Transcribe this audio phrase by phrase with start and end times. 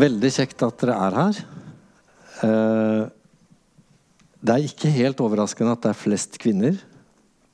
[0.00, 1.40] Veldig kjekt at dere er her.
[2.46, 3.02] Eh,
[4.40, 6.78] det er ikke helt overraskende at det er flest kvinner.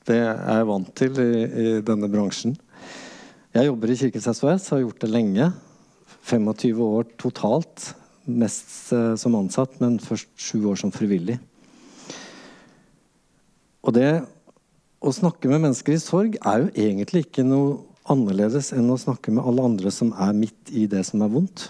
[0.07, 2.55] Det er jeg vant til i, i denne bransjen.
[3.57, 5.49] Jeg jobber i Kirkens SOS, har gjort det lenge.
[6.27, 7.91] 25 år totalt.
[8.27, 11.37] Mest eh, som ansatt, men først sju år som frivillig.
[13.87, 14.09] Og det
[14.99, 17.77] å snakke med mennesker i sorg er jo egentlig ikke noe
[18.11, 21.69] annerledes enn å snakke med alle andre som er midt i det som er vondt.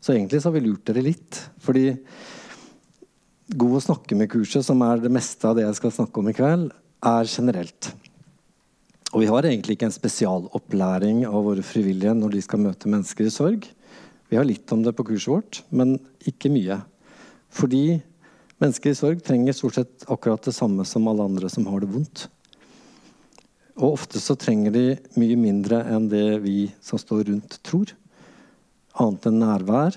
[0.00, 1.40] Så egentlig så har vi lurt dere litt.
[1.60, 1.92] Fordi
[3.50, 6.36] God å snakke med-kurset, som er det meste av det jeg skal snakke om i
[6.36, 6.70] kveld,
[7.06, 7.90] er generelt.
[9.10, 13.26] Og vi har egentlig ikke en spesialopplæring av våre frivillige når de skal møte mennesker
[13.26, 13.66] i sorg.
[14.30, 15.96] Vi har litt om det på kurset vårt, men
[16.30, 16.78] ikke mye.
[17.50, 17.98] Fordi
[18.62, 21.90] mennesker i sorg trenger stort sett akkurat det samme som alle andre som har det
[21.90, 22.28] vondt.
[23.80, 24.84] Og ofte så trenger de
[25.16, 27.94] mye mindre enn det vi som står rundt, tror.
[29.00, 29.96] Annet enn nærvær,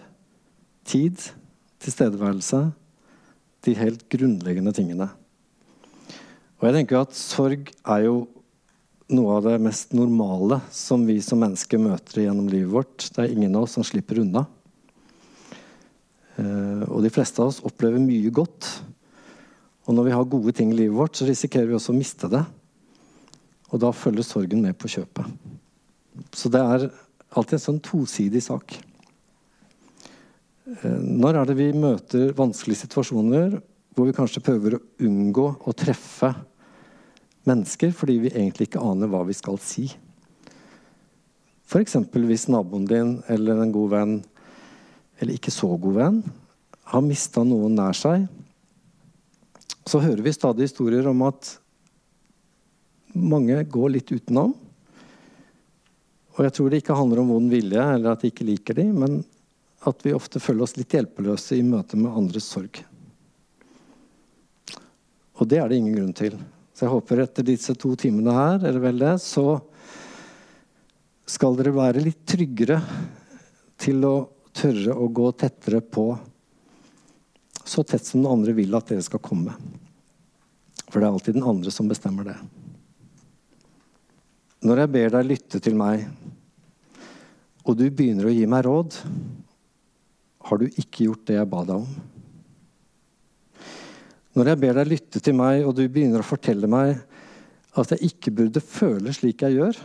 [0.88, 1.20] tid,
[1.84, 2.62] tilstedeværelse.
[3.64, 5.10] De helt grunnleggende tingene.
[6.60, 8.16] Og jeg tenker at sorg er jo
[9.12, 13.10] noe av det mest normale som vi som mennesker møter gjennom livet vårt.
[13.12, 14.46] Det er ingen av oss som slipper unna.
[16.40, 18.70] Eh, og de fleste av oss opplever mye godt.
[19.84, 22.32] Og når vi har gode ting i livet vårt, så risikerer vi også å miste
[22.32, 22.46] det.
[23.74, 25.26] Og da følger sorgen med på kjøpet.
[26.34, 26.88] Så det er
[27.34, 28.76] alltid en sånn tosidig sak.
[30.70, 33.58] Eh, når er det vi møter vanskelige situasjoner
[33.94, 36.32] hvor vi kanskje prøver å unngå å treffe
[37.50, 39.90] mennesker fordi vi egentlig ikke aner hva vi skal si?
[41.70, 41.98] F.eks.
[42.14, 44.16] hvis naboen din eller en god venn,
[45.18, 46.20] eller ikke så god venn,
[46.94, 48.28] har mista noen nær seg,
[49.88, 51.56] så hører vi stadig historier om at
[53.14, 54.54] mange går litt utenom.
[56.34, 58.96] Og jeg tror det ikke handler om vond vilje eller at de ikke liker dem,
[59.04, 59.20] men
[59.86, 62.80] at vi ofte føler oss litt hjelpeløse i møte med andres sorg.
[65.38, 66.38] Og det er det ingen grunn til.
[66.74, 69.60] Så jeg håper etter disse to timene her, eller vel det, så
[71.30, 72.80] skal dere være litt tryggere
[73.80, 74.16] til å
[74.54, 76.08] tørre å gå tettere på
[77.64, 79.54] så tett som den andre vil at dere skal komme.
[80.90, 82.36] For det er alltid den andre som bestemmer det.
[84.64, 86.06] Når jeg ber deg lytte til meg,
[87.68, 88.96] og du begynner å gi meg råd,
[90.48, 91.90] har du ikke gjort det jeg ba deg om.
[94.40, 96.96] Når jeg ber deg lytte til meg, og du begynner å fortelle meg
[97.76, 99.82] at jeg ikke burde føle slik jeg gjør,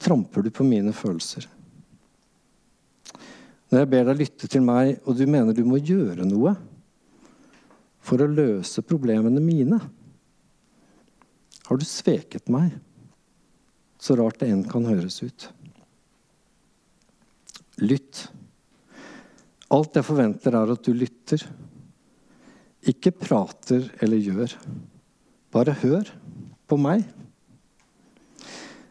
[0.00, 1.48] tramper du på mine følelser.
[3.70, 6.52] Når jeg ber deg lytte til meg, og du mener du må gjøre noe
[8.04, 9.80] for å løse problemene mine,
[11.64, 12.76] har du sveket meg,
[14.00, 15.48] så rart det enn kan høres ut.
[17.80, 18.26] Lytt.
[19.70, 21.44] Alt jeg forventer, er at du lytter.
[22.90, 24.56] Ikke prater eller gjør.
[25.52, 26.10] Bare hør
[26.70, 27.04] på meg.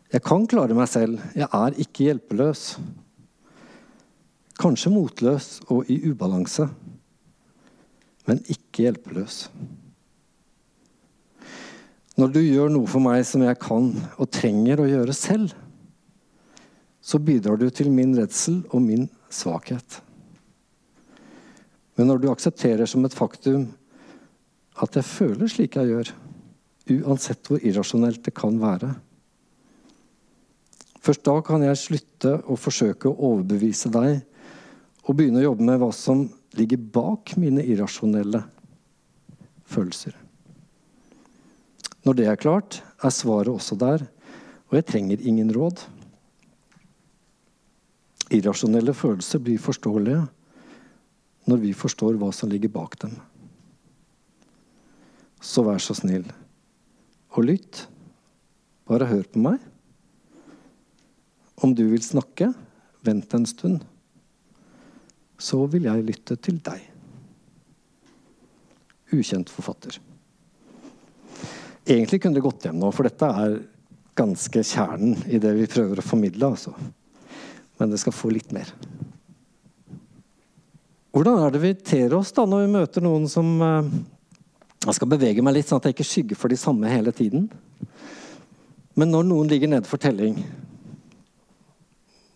[0.10, 1.22] Jeg kan klare meg selv.
[1.38, 2.64] Jeg er ikke hjelpeløs.
[4.60, 6.66] Kanskje motløs og i ubalanse,
[8.28, 9.46] men ikke hjelpeløs.
[12.20, 15.54] Når du gjør noe for meg som jeg kan og trenger å gjøre selv,
[17.00, 20.02] så bidrar du til min redsel og min svakhet.
[21.96, 23.70] Men når du aksepterer som et faktum
[24.84, 26.12] at jeg føler slik jeg gjør,
[27.00, 28.94] uansett hvor irrasjonelt det kan være.
[31.00, 34.20] Først da kan jeg slutte å forsøke å overbevise deg
[35.06, 36.28] og begynne å jobbe med hva som
[36.60, 38.44] ligger bak mine irrasjonelle
[39.70, 40.18] følelser.
[42.06, 44.06] Når det er klart, er svaret også der,
[44.70, 45.82] og jeg trenger ingen råd.
[48.32, 50.22] Irrasjonelle følelser blir forståelige
[51.50, 53.18] når vi forstår hva som ligger bak dem
[55.40, 56.28] så vær så snill
[57.36, 57.86] og lytt.
[58.90, 59.60] Bare hør på meg.
[61.60, 62.52] Om du vil snakke,
[63.06, 63.84] vent en stund.
[65.40, 66.84] Så vil jeg lytte til deg.
[69.16, 70.00] Ukjent forfatter.
[71.90, 73.60] Egentlig kunne det gått hjem nå, for dette er
[74.20, 76.52] ganske kjernen i det vi prøver å formidle.
[76.54, 76.76] Altså.
[77.82, 78.70] Men det skal få litt mer.
[81.16, 83.90] Hvordan er det vi ter oss da når vi møter noen som eh,
[84.86, 87.50] jeg skal bevege meg litt, sånn at jeg ikke skygger for de samme hele tiden.
[88.96, 90.38] Men når noen ligger nede for telling,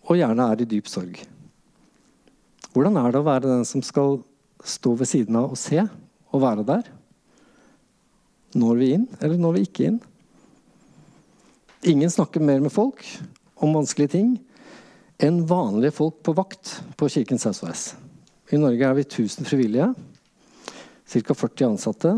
[0.04, 1.16] og gjerne er i dyp sorg
[2.74, 4.18] Hvordan er det å være den som skal
[4.60, 5.80] stå ved siden av og se,
[6.34, 6.90] og være der?
[8.54, 10.00] Når vi inn, eller når vi ikke inn?
[11.90, 13.02] Ingen snakker mer med folk
[13.60, 14.34] om vanskelige ting
[15.22, 17.82] enn vanlige folk på vakt på Kirkens SOS.
[18.52, 19.90] I Norge er vi 1000 frivillige,
[21.04, 21.34] ca.
[21.34, 22.14] 40 ansatte.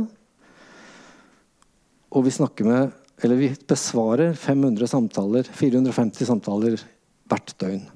[2.13, 6.75] Og vi snakker med Eller vi besvarer 500 samtaler, 450 samtaler
[7.33, 7.87] hvert døgn.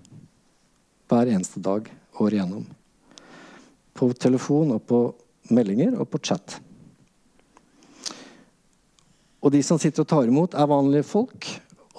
[1.13, 2.63] Hver eneste dag året igjennom.
[3.93, 5.03] På telefon og på
[5.53, 6.57] meldinger og på chat.
[9.41, 11.49] Og de som sitter og tar imot, er vanlige folk.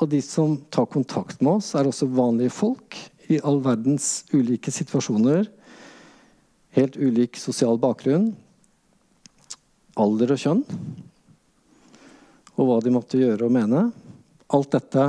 [0.02, 2.98] Og de som tar kontakt med oss, er også vanlige folk
[3.32, 5.48] i all verdens ulike situasjoner.
[6.78, 8.32] Helt ulik sosial bakgrunn,
[10.00, 10.62] alder og kjønn
[12.62, 13.86] og hva de måtte gjøre og mene.
[14.54, 15.06] Alt dette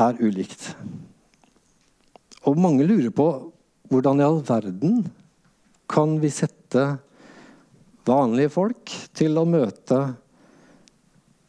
[0.00, 0.70] er ulikt.
[2.46, 3.26] Og mange lurer på
[3.90, 5.02] hvordan i all verden
[5.90, 6.86] kan vi sette
[8.06, 10.00] vanlige folk til å møte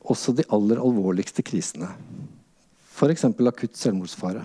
[0.07, 1.89] også de aller alvorligste krisene.
[2.97, 3.27] F.eks.
[3.27, 4.43] akutt selvmordsfare.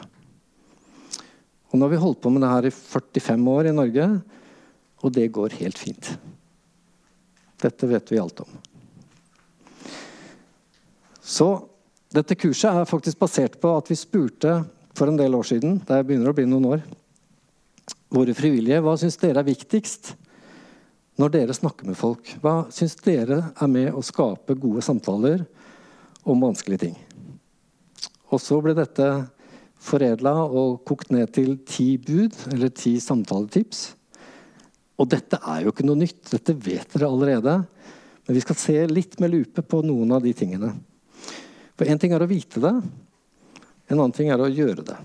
[1.73, 4.09] Og nå har vi holdt på med det her i 45 år i Norge,
[5.03, 6.11] og det går helt fint.
[7.63, 8.51] Dette vet vi alt om.
[11.23, 11.49] Så
[12.13, 14.59] dette kurset er faktisk basert på at vi spurte
[14.99, 16.83] for en del år siden, det begynner å bli noen år,
[18.13, 20.13] våre frivillige hva syns dere er viktigst
[21.21, 22.35] når dere snakker med folk.
[22.41, 25.45] Hva syns dere er med å skape gode samtaler
[26.25, 26.97] om vanskelige ting?
[28.33, 29.09] Og så ble dette
[29.83, 33.91] foredla og kokt ned til ti bud, eller ti samtaletips.
[35.01, 37.57] Og dette er jo ikke noe nytt, dette vet dere allerede.
[38.27, 40.71] Men vi skal se litt med lupe på noen av de tingene.
[41.77, 42.73] For én ting er å vite det,
[43.91, 44.97] en annen ting er å gjøre det.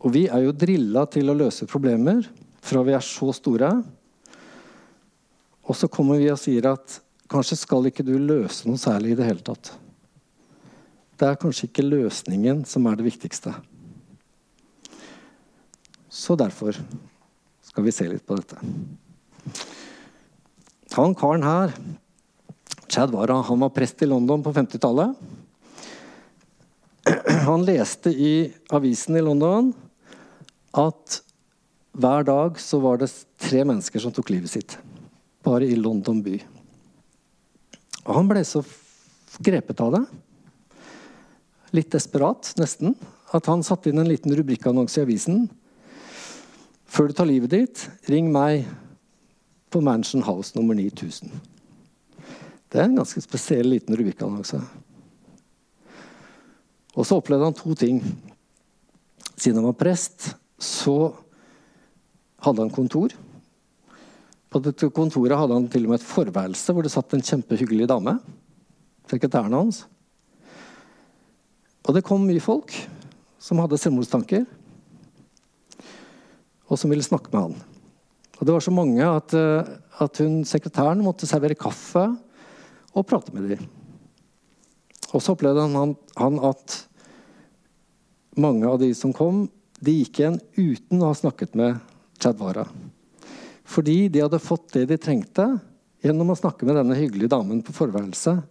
[0.00, 2.22] Og vi er jo drilla til å løse problemer
[2.64, 3.70] fra vi er så store.
[5.68, 6.98] Og så kommer vi og sier at
[7.30, 9.72] kanskje skal ikke du løse noe særlig i det hele tatt.
[11.20, 13.52] Det er kanskje ikke løsningen som er det viktigste.
[16.10, 16.78] Så derfor
[17.70, 18.58] skal vi se litt på dette.
[20.96, 21.74] Han karen her
[22.90, 25.14] Chad Wara, han var prest i London på 50-tallet.
[27.46, 29.70] Han leste i avisen i London
[30.74, 31.20] at
[31.92, 33.10] hver dag så var det
[33.40, 34.76] tre mennesker som tok livet sitt.
[35.44, 36.36] Bare i London by.
[38.06, 38.62] Og han ble så
[39.42, 40.04] grepet av det,
[41.76, 42.96] litt desperat nesten,
[43.30, 45.44] at han satte inn en liten rubrikkannonse i avisen.
[46.90, 48.66] Før du tar livet ditt, ring meg
[49.70, 51.30] på Mansion House nummer 9000.
[52.70, 54.60] Det er en ganske spesiell liten Rubik-annonse.
[56.94, 57.98] Og så opplevde han to ting.
[59.34, 61.12] Siden han var prest, så
[62.44, 63.14] hadde han kontor.
[64.50, 67.88] På dette kontoret hadde han til og med et forværelse hvor det satt en kjempehyggelig
[67.90, 68.16] dame.
[69.10, 69.84] Sekretæren hans.
[71.86, 72.74] Og det kom mye folk
[73.40, 74.44] som hadde selvmordstanker,
[76.70, 77.54] og som ville snakke med han.
[78.38, 79.70] Og det var så mange at, eh,
[80.00, 82.04] at hun, sekretæren måtte servere kaffe
[82.94, 83.64] og prate med dem.
[85.10, 86.76] Og så opplevde han, han, at
[88.38, 89.48] mange av de som kom,
[89.80, 91.80] de gikk igjen uten å ha snakket med
[92.20, 92.66] Chadwara.
[93.70, 95.46] Fordi de hadde fått det de trengte
[96.04, 98.42] gjennom å snakke med denne hyggelige damen på forværelset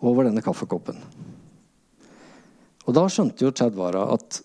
[0.00, 0.98] over denne kaffekoppen.
[2.88, 4.40] Og da skjønte jo Chadwara at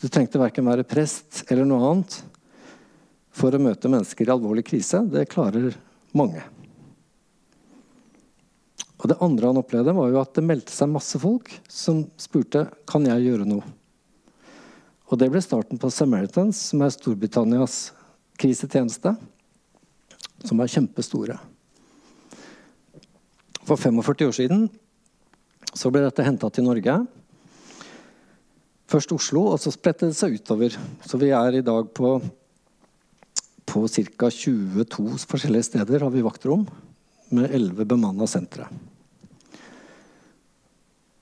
[0.00, 2.18] du trengte verken være prest eller noe annet
[3.36, 5.02] for å møte mennesker i alvorlig krise.
[5.12, 5.74] Det klarer
[6.16, 6.42] mange.
[8.96, 12.64] Og det andre han opplevde, var jo at det meldte seg masse folk som spurte
[12.88, 13.64] kan jeg gjøre noe.
[15.06, 17.90] Og det ble starten på Samaritans, som er Storbritannias
[18.40, 19.14] krisetjeneste.
[20.46, 21.38] Som er kjempestore.
[23.66, 24.66] For 45 år siden
[25.76, 26.96] så ble dette henta til Norge.
[28.86, 30.74] Først Oslo, og så spredte det seg utover.
[31.06, 32.16] Så vi er i dag på,
[33.66, 34.30] på ca.
[34.30, 36.66] 22 forskjellige steder har vi vaktrom
[37.34, 38.68] med elleve bemanna sentre.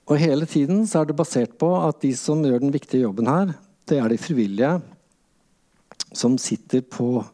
[0.05, 3.31] Og hele tiden så er det basert på at de som gjør den viktige jobben
[3.31, 3.55] her,
[3.89, 4.73] det er de frivillige
[6.15, 7.25] som sitter på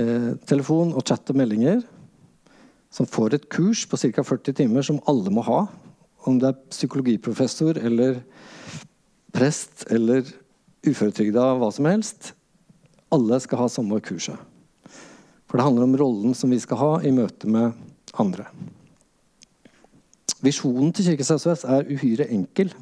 [0.00, 1.82] eh, telefon og chat og meldinger.
[2.92, 4.24] Som får et kurs på ca.
[4.24, 5.64] 40 timer som alle må ha.
[6.28, 8.20] Om det er psykologiprofessor eller
[9.32, 10.26] prest eller
[10.86, 12.32] uføretrygda, hva som helst.
[13.12, 14.36] Alle skal ha samme kurset.
[15.46, 17.76] For det handler om rollen som vi skal ha i møte med
[18.20, 18.46] andre.
[20.42, 22.72] Visjonen til Kirkens SOS er uhyre enkel.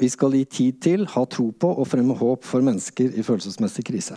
[0.00, 3.84] Vi skal gi tid til, ha tro på og fremme håp for mennesker i følelsesmessig
[3.90, 4.16] krise.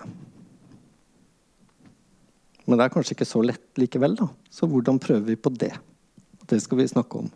[2.66, 4.16] Men det er kanskje ikke så lett likevel.
[4.18, 4.30] da.
[4.50, 5.74] Så hvordan prøver vi på det?
[6.48, 7.30] Det skal vi snakke om.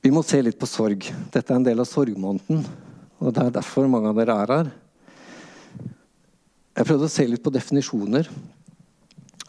[0.00, 1.04] Vi må se litt på sorg.
[1.32, 2.64] Dette er en del av sorgmåneden.
[3.20, 4.70] Og det er derfor mange av dere er her.
[6.78, 8.30] Jeg prøvde å se litt på definisjoner.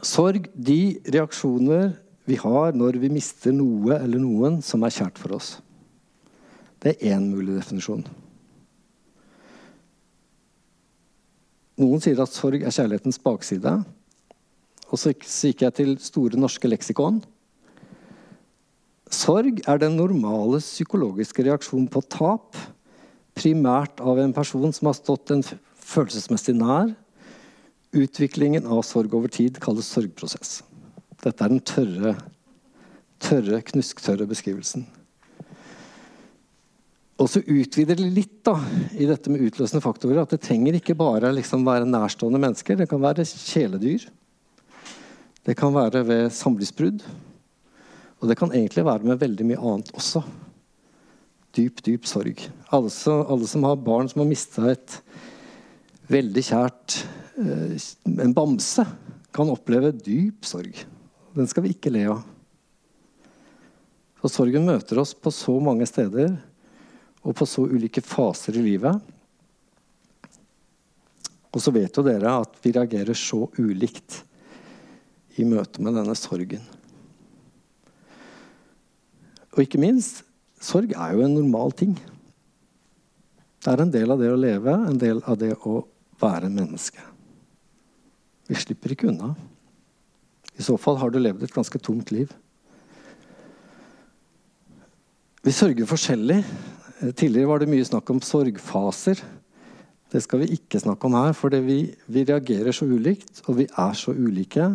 [0.03, 1.93] Sorg, de reaksjoner
[2.27, 5.53] vi har når vi mister noe eller noen som er kjært for oss.
[6.81, 8.03] Det er én mulig definisjon.
[11.81, 13.75] Noen sier at sorg er kjærlighetens bakside.
[14.91, 17.21] Og så gikk jeg til Store norske leksikon.
[19.11, 22.57] Sorg er den normale psykologiske reaksjonen på tap,
[23.37, 26.93] primært av en person som har stått en følelsesmessig nær.
[27.91, 30.61] Utviklingen av sorg over tid kalles sorgprosess.
[31.21, 32.15] Dette er den tørre,
[33.21, 34.87] tørre knusktørre beskrivelsen.
[37.21, 38.55] Og så utvider det litt da,
[38.97, 40.23] i dette med utløsende faktorer.
[40.23, 42.79] At det trenger ikke bare liksom være nærstående mennesker.
[42.79, 44.07] Det kan være kjæledyr.
[45.45, 47.05] Det kan være ved samlivsbrudd.
[48.21, 50.23] Og det kan egentlig være med veldig mye annet også.
[51.57, 52.41] Dyp, dyp sorg.
[52.73, 54.97] Alle som, alle som har barn som har mista et
[56.11, 57.01] veldig kjært
[57.41, 57.73] eh,
[58.21, 58.85] En bamse,
[59.31, 60.73] kan oppleve dyp sorg.
[61.37, 62.23] Den skal vi ikke le av.
[64.21, 66.33] For sorgen møter oss på så mange steder
[67.21, 68.97] og på så ulike faser i livet.
[71.51, 74.21] Og så vet jo dere at vi reagerer så ulikt
[75.39, 76.63] i møte med denne sorgen.
[79.51, 80.23] Og ikke minst
[80.63, 81.95] sorg er jo en normal ting.
[83.61, 85.81] Det er en del av det å leve, en del av det å
[86.21, 87.03] være menneske.
[88.47, 89.33] Vi slipper ikke unna.
[90.57, 92.31] I så fall har du levd et ganske tomt liv.
[95.41, 96.41] Vi sørger forskjellig.
[97.01, 99.21] Tidligere var det mye snakk om sorgfaser.
[100.11, 103.65] Det skal vi ikke snakke om her, for vi, vi reagerer så ulikt, og vi
[103.65, 104.67] er så ulike.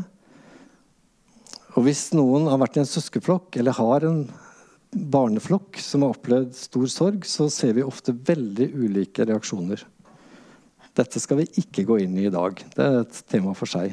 [1.77, 4.25] Og hvis noen har vært i en søskenflokk eller har en
[4.91, 9.85] barneflokk som har opplevd stor sorg, så ser vi ofte veldig ulike reaksjoner.
[10.97, 12.59] Dette skal vi ikke gå inn i i dag.
[12.75, 13.93] Det er et tema for seg.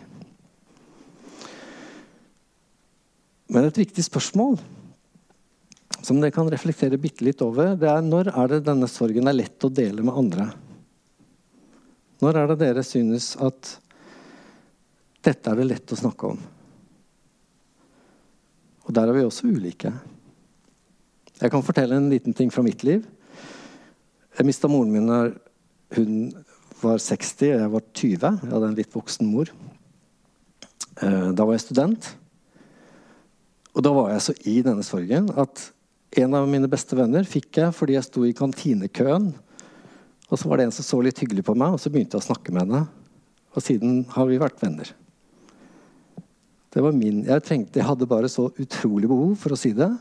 [3.54, 4.58] Men et viktig spørsmål
[6.04, 9.38] som dere kan reflektere bitte litt over, det er når er det denne sorgen er
[9.38, 10.50] lett å dele med andre?
[12.24, 13.78] Når er det dere synes at
[15.24, 16.42] dette er det lett å snakke om?
[18.84, 19.94] Og der er vi også ulike.
[21.40, 23.06] Jeg kan fortelle en liten ting fra mitt liv.
[24.38, 25.22] Jeg mista moren min da
[25.96, 26.34] hun
[26.82, 28.42] var 60 og jeg var 20.
[28.44, 29.52] Jeg hadde en litt voksen mor.
[31.00, 32.10] Eh, da var jeg student.
[33.74, 35.70] Og da var jeg så i denne sorgen at
[36.22, 39.32] en av mine beste venner fikk jeg fordi jeg sto i kantinekøen.
[40.30, 42.24] Og så var det en som så litt hyggelig på meg, og så begynte jeg
[42.24, 42.84] å snakke med henne.
[43.54, 44.90] Og siden har vi vært venner.
[46.74, 49.92] Det var min, jeg, trengte, jeg hadde bare så utrolig behov for å si det.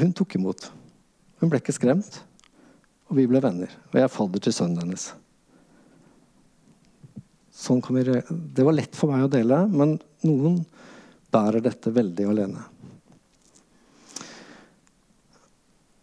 [0.00, 0.70] Hun tok imot.
[1.42, 2.22] Hun ble ikke skremt.
[3.12, 3.68] Og vi ble venner.
[3.90, 5.10] Og jeg er fadder til sønnen hennes.
[7.52, 8.06] Sånn vi,
[8.56, 10.62] det var lett for meg å dele, men noen
[11.32, 12.64] bærer dette veldig alene.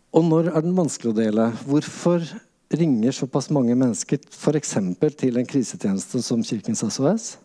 [0.10, 1.50] Og når er den vanskelig å dele?
[1.70, 2.24] Hvorfor
[2.74, 4.76] ringer såpass mange mennesker f.eks.
[5.18, 7.36] til en krisetjeneste som Kirkens SOS?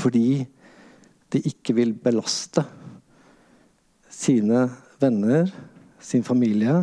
[0.00, 0.46] Fordi
[1.30, 2.64] de ikke vil belaste
[4.10, 4.64] sine
[5.00, 5.52] venner,
[6.00, 6.74] sin familie,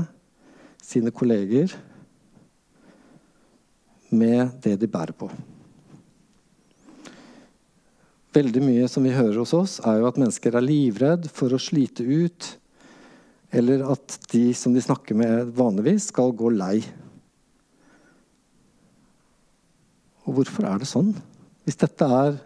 [0.82, 1.74] sine kolleger
[4.10, 5.28] med det de bærer på.
[8.38, 11.62] Veldig mye som vi hører hos oss, er jo at mennesker er livredd for å
[11.62, 12.54] slite ut,
[13.56, 16.82] eller at de som de snakker med vanligvis, skal gå lei.
[20.28, 21.14] Og hvorfor er det sånn?
[21.64, 22.40] Hvis dette er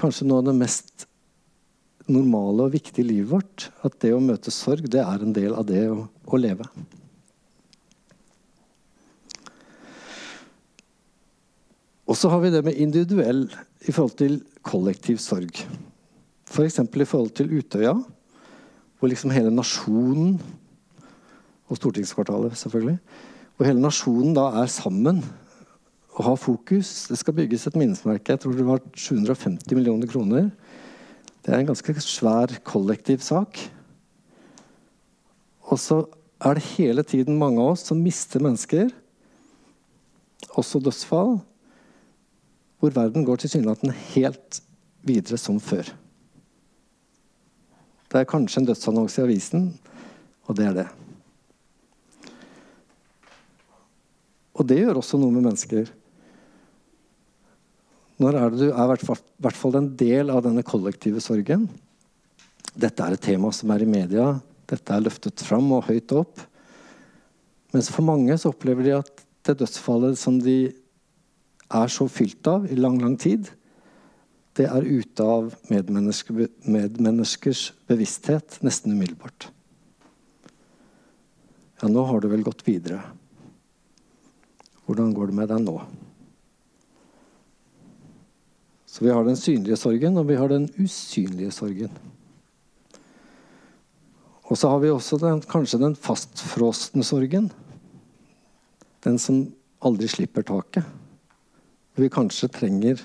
[0.00, 1.06] kanskje noe av det mest
[2.10, 3.68] normale og viktige i livet vårt.
[3.86, 6.66] At det å møte sorg, det er en del av det å, å leve.
[12.10, 13.44] Og så har vi det med individuell
[13.86, 15.62] i forhold til kollektiv sorg.
[16.50, 16.80] F.eks.
[16.82, 17.94] I forhold til Utøya,
[19.00, 20.40] hvor liksom hele nasjonen
[21.70, 22.98] Og stortingskvartalet, selvfølgelig.
[23.56, 25.20] Hvor hele nasjonen da er sammen
[26.18, 27.06] og har fokus.
[27.06, 28.32] Det skal bygges et minnesmerke.
[28.32, 30.48] Jeg tror det var 750 millioner kroner
[31.40, 33.58] det er en ganske svær kollektiv sak.
[35.70, 36.02] Og så
[36.40, 38.90] er det hele tiden mange av oss som mister mennesker,
[40.58, 41.38] også dødsfall,
[42.80, 44.60] hvor verden går tilsynelatende helt
[45.06, 45.88] videre som før.
[48.10, 49.68] Det er kanskje en dødsannonse i avisen,
[50.50, 50.86] og det er det.
[54.58, 55.92] Og det gjør også noe med mennesker.
[58.20, 59.06] Når er det du er i
[59.46, 61.68] hvert fall en del av denne kollektive sorgen?
[62.74, 64.34] Dette er et tema som er i media.
[64.68, 66.42] Dette er løftet fram og høyt opp.
[67.72, 70.58] Mens for mange så opplever de at det dødsfallet som de
[71.70, 73.48] er så fylt av i lang, lang tid,
[74.60, 76.34] det er ute av medmenneske,
[76.68, 79.48] medmenneskers bevissthet nesten umiddelbart.
[81.80, 83.00] Ja, nå har du vel gått videre.
[84.84, 85.78] Hvordan går det med deg nå?
[88.90, 91.94] Så vi har den synlige sorgen, og vi har den usynlige sorgen.
[94.50, 97.48] Og så har vi også den, kanskje den fastfrosne sorgen.
[99.06, 99.46] Den som
[99.80, 100.84] aldri slipper taket.
[101.96, 103.00] Vi kanskje trenger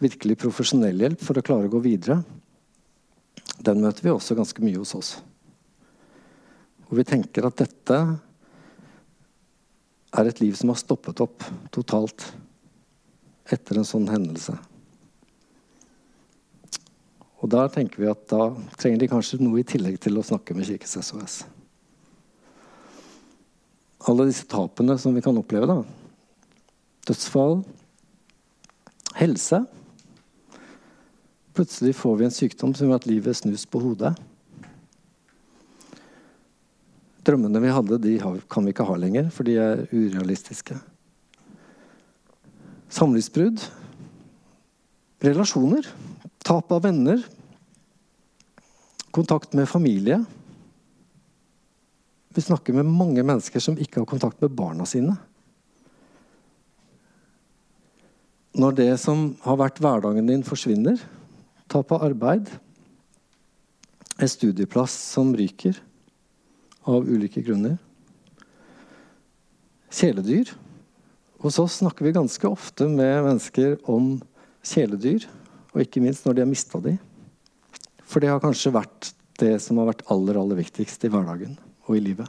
[0.00, 2.20] virkelig profesjonell hjelp for å klare å gå videre.
[3.60, 5.10] Den møter vi også ganske mye hos oss.
[6.88, 7.98] Og vi tenker at dette
[10.10, 12.26] er et liv som har stoppet opp totalt
[13.50, 14.56] etter en sånn hendelse.
[17.40, 20.56] Og da tenker vi at da trenger de kanskje noe i tillegg til å snakke
[20.56, 21.40] med Kirkes SOS.
[24.10, 25.78] Alle disse tapene som vi kan oppleve, da.
[27.08, 27.60] Dødsfall,
[29.20, 29.62] helse.
[31.54, 34.12] Plutselig får vi en sykdom som gjør at livet snus på hodet.
[37.26, 38.14] Drømmene vi hadde, de
[38.50, 40.78] kan vi ikke ha lenger, for de er urealistiske.
[42.90, 43.60] Samlivsbrudd.
[45.22, 45.86] Relasjoner.
[46.46, 47.20] Tap av venner.
[49.10, 50.22] Kontakt med familie.
[52.30, 55.16] Vi snakker med mange mennesker som ikke har kontakt med barna sine.
[58.54, 60.98] Når det som har vært hverdagen din, forsvinner,
[61.70, 62.50] tap av arbeid,
[64.18, 65.78] en studieplass som ryker
[66.90, 67.78] av ulike grunner
[69.90, 70.52] Kjæledyr.
[71.42, 74.12] Hos oss snakker vi ganske ofte med mennesker om
[74.62, 75.24] kjæledyr
[75.72, 76.92] og ikke minst når de har mista de.
[78.06, 79.10] For det har kanskje vært
[79.42, 81.56] det som har vært aller, aller viktigst i hverdagen
[81.88, 82.28] og i livet.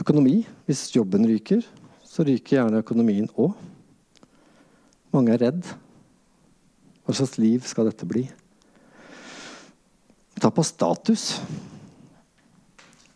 [0.00, 0.44] Økonomi.
[0.64, 1.60] Hvis jobben ryker,
[2.04, 3.52] så ryker gjerne økonomien òg.
[5.12, 5.76] Mange er redd.
[7.06, 8.24] Hva slags liv skal dette bli?
[10.42, 11.36] Ta på status.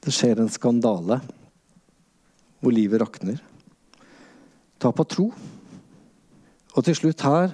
[0.00, 1.18] Det skjer en skandale
[2.60, 3.40] hvor livet rakner.
[4.80, 5.26] Ta på tro.
[6.70, 7.52] Og til slutt her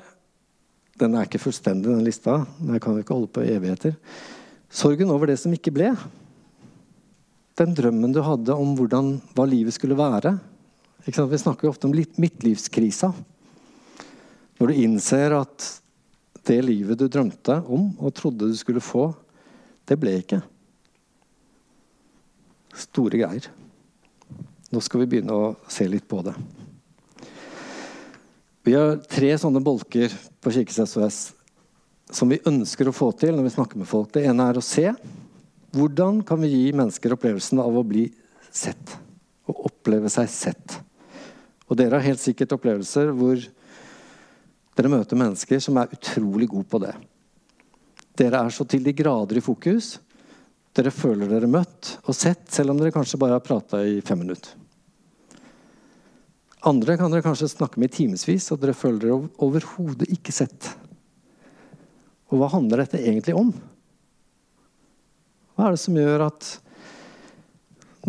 [0.97, 2.39] Den er ikke fullstendig, den lista.
[2.57, 3.99] Men jeg kan ikke holde på evigheter.
[4.73, 5.91] Sorgen over det som ikke ble.
[7.61, 10.33] Den drømmen du hadde om hvordan, hva livet skulle være.
[11.05, 13.13] Vi snakker jo ofte om midtlivskrisa.
[14.57, 15.69] Når du innser at
[16.47, 19.11] det livet du drømte om og trodde du skulle få,
[19.87, 20.41] det ble ikke.
[22.77, 23.49] Store greier.
[24.73, 26.35] Nå skal vi begynne å se litt på det.
[28.67, 30.11] Vi har tre sånne bolker
[30.43, 31.21] på Kirkes SOS
[32.11, 34.11] som vi ønsker å få til når vi snakker med folk.
[34.15, 34.91] Det ene er å se.
[35.77, 38.09] Hvordan kan vi gi mennesker opplevelsen av å bli
[38.51, 38.97] sett?
[39.47, 40.79] Å oppleve seg sett.
[41.67, 43.39] Og dere har helt sikkert opplevelser hvor
[44.77, 46.93] dere møter mennesker som er utrolig gode på det.
[48.17, 49.97] Dere er så til de grader i fokus.
[50.77, 54.21] Dere føler dere møtt og sett, selv om dere kanskje bare har prata i fem
[54.21, 54.53] minutter.
[56.67, 60.69] Andre kan dere kanskje snakke med i timevis, og dere føler dere overhodet ikke sett.
[62.33, 63.53] Og hva handler dette egentlig om?
[65.57, 66.49] Hva er det som gjør at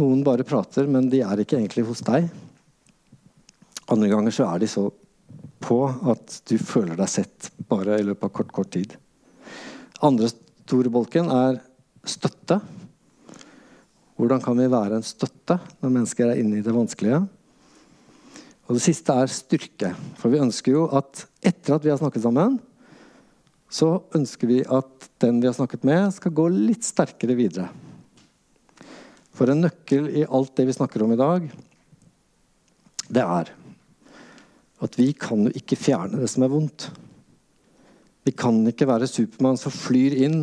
[0.02, 2.28] noen bare prater, men de er ikke egentlig hos deg?
[3.88, 4.90] Andre ganger så er de så
[5.68, 5.82] på
[6.14, 8.94] at du føler deg sett bare i løpet av kort, kort tid.
[10.06, 11.60] Andre store bolken er
[12.08, 12.62] støtte.
[14.18, 17.20] Hvordan kan vi være en støtte når mennesker er inne i det vanskelige?
[18.68, 19.94] Og det siste er styrke.
[20.20, 22.58] For vi ønsker jo at etter at vi har snakket sammen,
[23.68, 27.68] så ønsker vi at den vi har snakket med, skal gå litt sterkere videre.
[29.36, 31.48] For en nøkkel i alt det vi snakker om i dag,
[33.08, 33.52] det er
[34.84, 36.90] at vi kan jo ikke fjerne det som er vondt.
[38.28, 40.42] Vi kan ikke være Supermann som flyr inn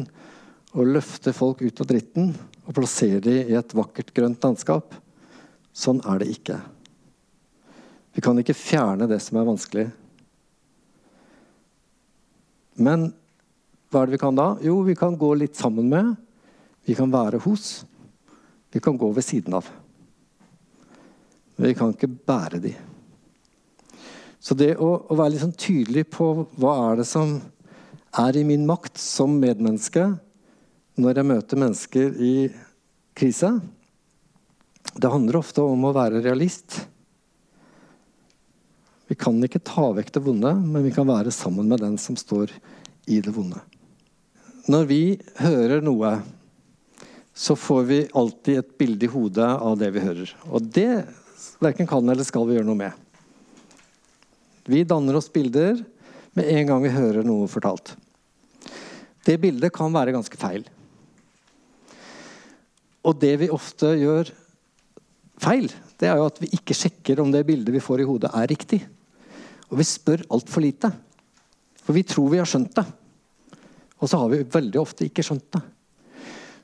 [0.75, 2.33] og løfter folk ut av dritten
[2.65, 4.97] og plasserer dem i et vakkert, grønt landskap.
[5.75, 6.57] Sånn er det ikke.
[8.15, 9.87] Vi kan ikke fjerne det som er vanskelig.
[12.75, 13.11] Men
[13.91, 14.49] hva er det vi kan da?
[14.65, 16.15] Jo, vi kan gå litt sammen med.
[16.87, 17.85] Vi kan være hos.
[18.75, 19.69] Vi kan gå ved siden av.
[21.55, 22.75] Men vi kan ikke bære de.
[24.45, 26.29] Så det å, å være litt sånn tydelig på
[26.61, 27.39] hva er det som
[28.21, 30.11] er i min makt som medmenneske
[31.01, 32.35] når jeg møter mennesker i
[33.17, 33.51] krise,
[34.95, 36.77] det handler ofte om å være realist.
[39.09, 42.19] Vi kan ikke ta vekk det vonde, men vi kan være sammen med den som
[42.19, 42.53] står
[43.11, 43.61] i det vonde.
[44.69, 45.03] når vi
[45.37, 46.23] hører noe,
[47.35, 50.31] så får vi alltid et bilde i hodet av det vi hører.
[50.49, 51.05] Og det
[51.61, 53.04] verken kan eller skal vi gjøre noe med.
[54.65, 55.83] Vi danner oss bilder
[56.35, 57.95] med en gang vi hører noe fortalt.
[59.25, 60.65] Det bildet kan være ganske feil.
[63.05, 64.31] Og det vi ofte gjør
[65.41, 65.69] feil,
[66.01, 68.49] det er jo at vi ikke sjekker om det bildet vi får i hodet, er
[68.51, 68.81] riktig.
[69.71, 70.91] Og vi spør altfor lite.
[71.85, 72.87] For vi tror vi har skjønt det.
[74.01, 75.63] Og så har vi veldig ofte ikke skjønt det.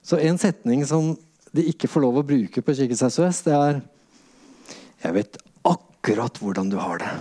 [0.00, 1.12] Så en setning som
[1.52, 3.80] de ikke får lov å bruke på Kirkens SOS, det er
[5.00, 7.12] Jeg vet akkurat hvordan du har det.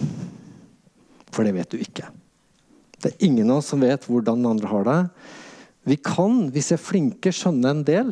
[1.39, 2.09] For det vet du ikke.
[2.99, 4.97] Det er ingen av oss som vet hvordan den andre har det.
[5.87, 8.11] Vi kan, hvis vi er flinke, skjønne en del,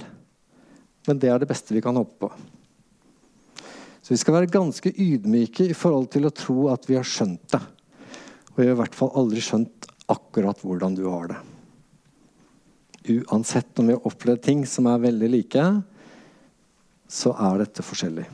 [1.10, 2.32] men det er det beste vi kan håpe på.
[4.00, 7.44] Så vi skal være ganske ydmyke i forhold til å tro at vi har skjønt
[7.52, 7.60] det.
[8.54, 11.44] Og vi har i hvert fall aldri skjønt akkurat hvordan du har det
[13.08, 15.66] uansett om vi har opplevd ting som er veldig like,
[17.08, 18.26] så er dette forskjellig.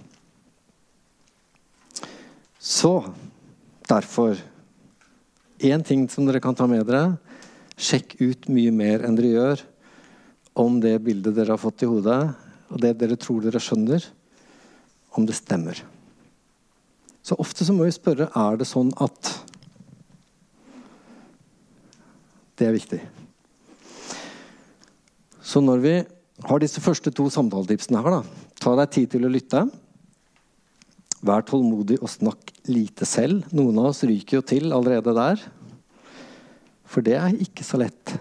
[2.64, 2.94] Så
[3.90, 4.40] derfor
[5.64, 7.16] Én ting som dere kan ta med dere.
[7.80, 9.62] Sjekk ut mye mer enn dere gjør
[10.60, 12.20] om det bildet dere har fått i hodet,
[12.70, 14.04] og det dere tror dere skjønner,
[15.18, 15.80] om det stemmer.
[17.24, 19.32] Så ofte så må vi spørre er det sånn at
[22.54, 23.00] Det er viktig.
[25.42, 25.94] Så når vi
[26.46, 29.64] har disse første to samtaletipsene her, da, ta deg tid til å lytte.
[31.26, 33.48] Vær tålmodig og snakk lite selv.
[33.56, 35.42] Noen av oss ryker jo til allerede der.
[36.88, 38.14] For det er ikke så lett.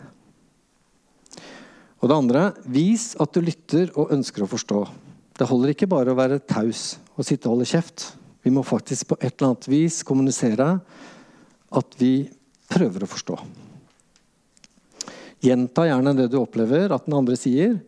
[2.02, 4.82] Og det andre vis at du lytter og ønsker å forstå.
[5.38, 8.08] Det holder ikke bare å være taus og sitte og holde kjeft.
[8.42, 10.68] Vi må faktisk på et eller annet vis kommunisere
[11.72, 12.26] at vi
[12.72, 13.36] prøver å forstå.
[15.42, 17.78] Gjenta gjerne det du opplever at den andre sier,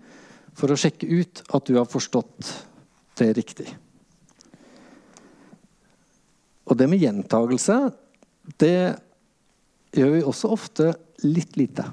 [0.55, 2.51] for å sjekke ut at du har forstått
[3.19, 3.67] det riktig.
[6.75, 7.75] Og det med gjentagelse,
[8.59, 8.97] det
[9.95, 10.89] gjør vi også ofte
[11.23, 11.85] litt lite.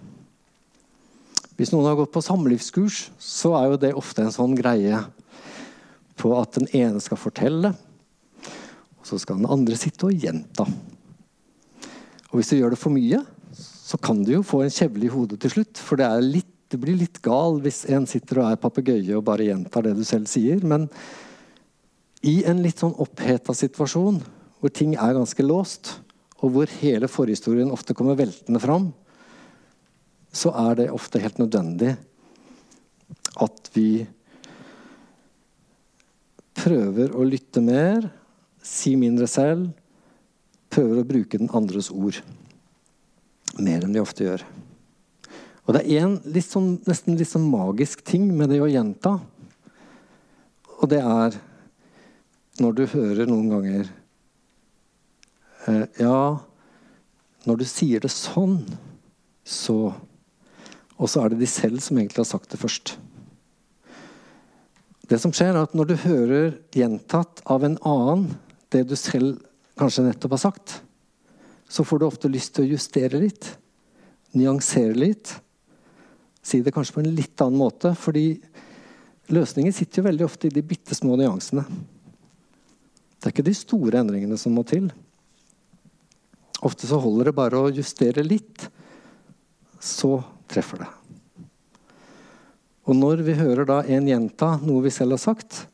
[1.54, 5.04] Hvis noen har gått på samlivskurs, så er jo det ofte en sånn greie
[6.18, 7.76] på at den ene skal fortelle,
[8.98, 10.66] og så skal den andre sitte og gjenta.
[12.32, 13.22] Og hvis du gjør det for mye,
[13.54, 15.78] så kan du jo få en kjevle i hodet til slutt.
[15.78, 19.46] For det, litt, det blir litt gal hvis en sitter og er papegøye og bare
[19.46, 20.66] gjentar det du selv sier.
[20.66, 20.90] Men
[22.26, 24.24] i en litt sånn oppheta situasjon,
[24.62, 25.96] hvor ting er ganske låst,
[26.42, 28.90] og hvor hele forhistorien ofte kommer veltende fram,
[30.32, 31.96] så er det ofte helt nødvendig
[33.42, 34.06] at vi
[36.62, 38.06] prøver å lytte mer,
[38.62, 39.70] si mindre selv,
[40.72, 42.22] prøver å bruke den andres ord
[43.60, 44.44] mer enn de ofte gjør.
[45.68, 49.18] Og det er litt sånn, nesten litt sånn magisk ting med det å gjenta.
[50.80, 51.38] Og det er
[52.62, 53.92] når du hører noen ganger
[55.68, 56.40] Ja,
[57.46, 58.64] når du sier det sånn,
[59.46, 59.94] så
[61.02, 62.92] Og så er det de selv som egentlig har sagt det først.
[65.10, 68.28] Det som skjer, er at når du hører gjentatt av en annen
[68.70, 69.40] det du selv
[69.82, 70.76] kanskje nettopp har sagt,
[71.66, 73.50] så får du ofte lyst til å justere litt.
[74.38, 75.34] Nyansere litt.
[76.46, 77.96] Si det kanskje på en litt annen måte.
[77.96, 78.40] fordi
[79.34, 81.66] løsningen sitter jo veldig ofte i de bitte små nyansene.
[83.18, 84.92] Det er ikke de store endringene som må til.
[86.62, 88.68] Ofte så holder det bare å justere litt,
[89.82, 90.20] så
[90.52, 90.90] treffer det.
[92.90, 95.66] Og når vi hører da en gjenta noe vi selv har sagt,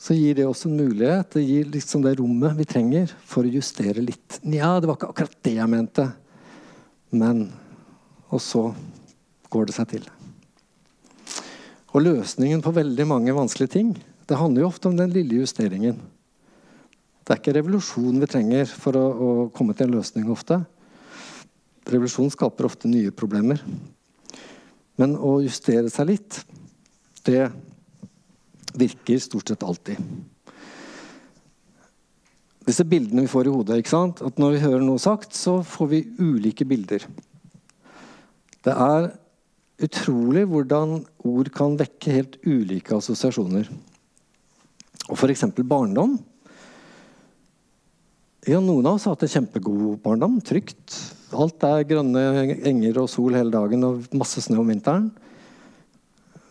[0.00, 1.34] så gir det oss en mulighet.
[1.36, 4.38] Det gir liksom det rommet vi trenger for å justere litt.
[4.48, 6.06] Nja, det var ikke akkurat det jeg mente.
[7.12, 7.50] Men
[8.30, 8.68] Og så
[9.50, 10.04] går det seg til.
[11.90, 13.88] Og løsningen på veldig mange vanskelige ting
[14.30, 15.96] det handler jo ofte om den lille justeringen.
[17.24, 20.60] Det er ikke revolusjon vi trenger for å, å komme til en løsning ofte.
[21.90, 23.62] Revolusjon skaper ofte nye problemer.
[25.00, 26.40] Men å justere seg litt,
[27.24, 27.48] det
[28.76, 29.98] virker stort sett alltid.
[32.68, 33.80] Disse bildene vi får i hodet.
[33.80, 34.20] ikke sant?
[34.22, 37.06] At Når vi hører noe sagt, så får vi ulike bilder.
[38.60, 39.10] Det er
[39.80, 43.70] utrolig hvordan ord kan vekke helt ulike assosiasjoner.
[45.08, 45.46] Og f.eks.
[45.64, 46.18] barndom.
[48.48, 50.38] Ja, noen av oss har hatt en kjempegod barndom.
[50.40, 50.94] Trygt.
[51.36, 52.22] Alt er grønne
[52.66, 55.10] enger og sol hele dagen og masse snø om vinteren.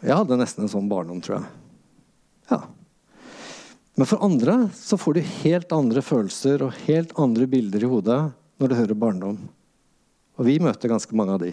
[0.05, 1.47] Jeg hadde nesten en sånn barndom, tror jeg.
[2.51, 2.59] Ja.
[3.97, 8.19] Men for andre så får du helt andre følelser og helt andre bilder i hodet
[8.61, 9.39] når du hører barndom.
[10.39, 11.51] Og vi møter ganske mange av de.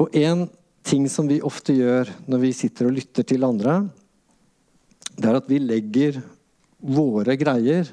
[0.00, 0.48] Og en
[0.86, 3.82] ting som vi ofte gjør når vi sitter og lytter til andre,
[5.16, 6.18] det er at vi legger
[6.86, 7.88] våre greier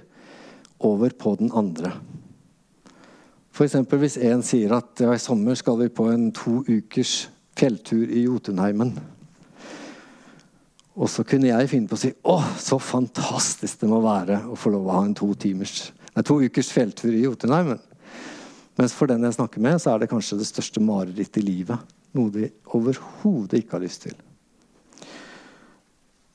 [0.84, 1.94] over på den andre.
[3.54, 3.76] F.eks.
[3.90, 7.28] hvis en sier at ja, i sommer skal vi på en to ukers
[7.58, 8.96] fjelltur i Jotunheimen.
[10.94, 14.58] Og så kunne jeg finne på å si å, så fantastisk det må være å
[14.58, 17.82] få lov å ha en to, timers, nei, to ukers fjelltur i Jotunheimen.
[18.78, 21.94] Mens for den jeg snakker med, så er det kanskje det største marerittet i livet.
[22.18, 24.18] Noe de overhodet ikke har lyst til.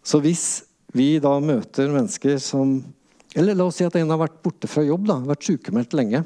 [0.07, 0.47] Så hvis
[0.96, 2.79] vi da møter mennesker som
[3.37, 6.22] Eller la oss si at en har vært borte fra jobb, da, vært sykemeldt lenge.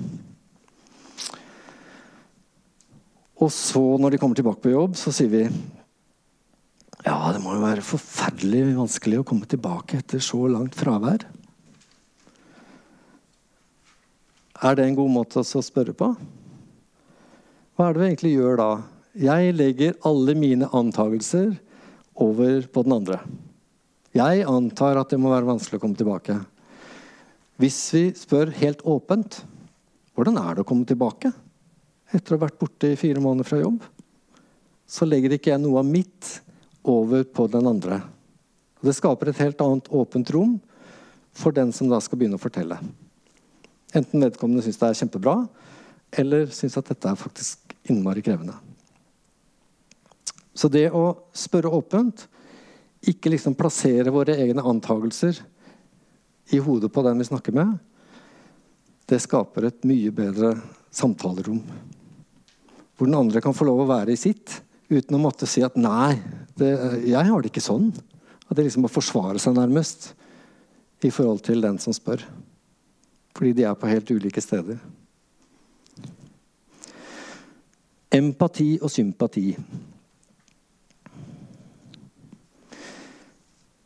[3.42, 5.42] Og så, når de kommer tilbake på jobb, så sier vi
[7.02, 11.24] ja, det må jo være forferdelig vanskelig å komme tilbake etter så langt fravær.
[14.62, 16.12] Er det en god måte å spørre på?
[17.74, 18.70] Hva er det vi egentlig gjør da?
[19.18, 21.56] Jeg legger alle mine antakelser
[22.14, 23.18] over på den andre.
[24.12, 26.36] Jeg antar at det må være vanskelig å komme tilbake.
[27.60, 29.40] Hvis vi spør helt åpent
[30.12, 31.30] hvordan er det å komme tilbake
[32.12, 33.78] etter å ha vært borte i fire måneder fra jobb,
[34.84, 36.34] så legger ikke jeg noe av mitt
[36.84, 38.02] over på den andre.
[38.84, 40.58] Det skaper et helt annet åpent rom
[41.32, 42.76] for den som da skal begynne å fortelle.
[43.96, 45.36] Enten vedkommende syns det er kjempebra,
[46.20, 48.58] eller syns at dette er faktisk innmari krevende.
[50.52, 52.26] Så det å spørre åpent,
[53.02, 55.40] ikke liksom plassere våre egne antakelser
[56.54, 57.74] i hodet på den vi snakker med,
[59.10, 60.54] det skaper et mye bedre
[60.94, 61.58] samtalerom.
[62.96, 64.60] Hvor den andre kan få lov å være i sitt
[64.92, 66.20] uten å måtte si at 'nei,
[66.56, 66.70] det,
[67.08, 67.92] jeg har det ikke sånn'.
[68.48, 70.12] At det liksom må forsvare seg nærmest
[71.02, 72.20] i forhold til den som spør.
[73.32, 74.78] Fordi de er på helt ulike steder.
[78.12, 79.56] Empati og sympati.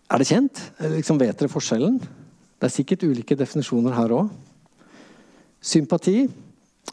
[0.07, 0.61] Er det kjent?
[0.79, 1.99] Liksom vet dere forskjellen?
[2.57, 4.31] Det er sikkert ulike definisjoner her òg.
[5.61, 6.21] Sympati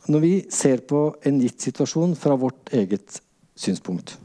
[0.09, 3.21] når vi ser på en gitt situasjon fra vårt eget
[3.55, 4.15] synspunkt.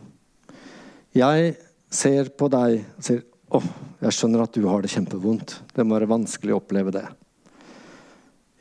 [1.14, 1.54] Jeg
[1.92, 3.22] ser på deg og sier
[3.54, 3.60] å,
[4.02, 5.54] jeg skjønner at du har det kjempevondt.
[5.76, 7.04] Det må være vanskelig å oppleve det.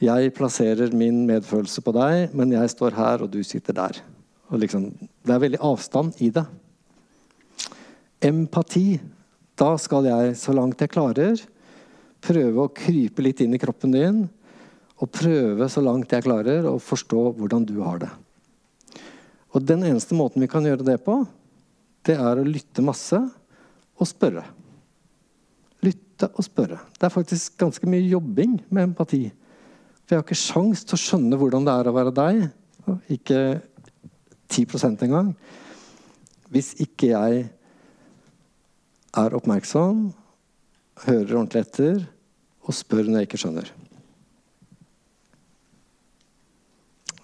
[0.03, 3.99] Jeg plasserer min medfølelse på deg, men jeg står her, og du sitter der.
[4.53, 4.91] Liksom,
[5.25, 6.45] det er veldig avstand i det.
[8.23, 8.99] Empati.
[9.57, 11.39] Da skal jeg, så langt jeg klarer,
[12.21, 14.19] prøve å krype litt inn i kroppen din
[14.97, 18.11] og prøve så langt jeg klarer å forstå hvordan du har det.
[19.53, 21.19] Og Den eneste måten vi kan gjøre det på,
[22.05, 23.17] det er å lytte masse
[23.97, 24.43] og spørre.
[25.85, 26.77] Lytte og spørre.
[26.93, 29.23] Det er faktisk ganske mye jobbing med empati.
[30.05, 32.43] For jeg har ikke sjans til å skjønne hvordan det er å være deg,
[33.17, 33.39] ikke
[34.53, 35.33] 10% engang,
[36.53, 37.47] hvis ikke jeg
[39.17, 40.07] er oppmerksom,
[41.05, 42.01] hører ordentlig etter
[42.67, 43.71] og spør når jeg ikke skjønner.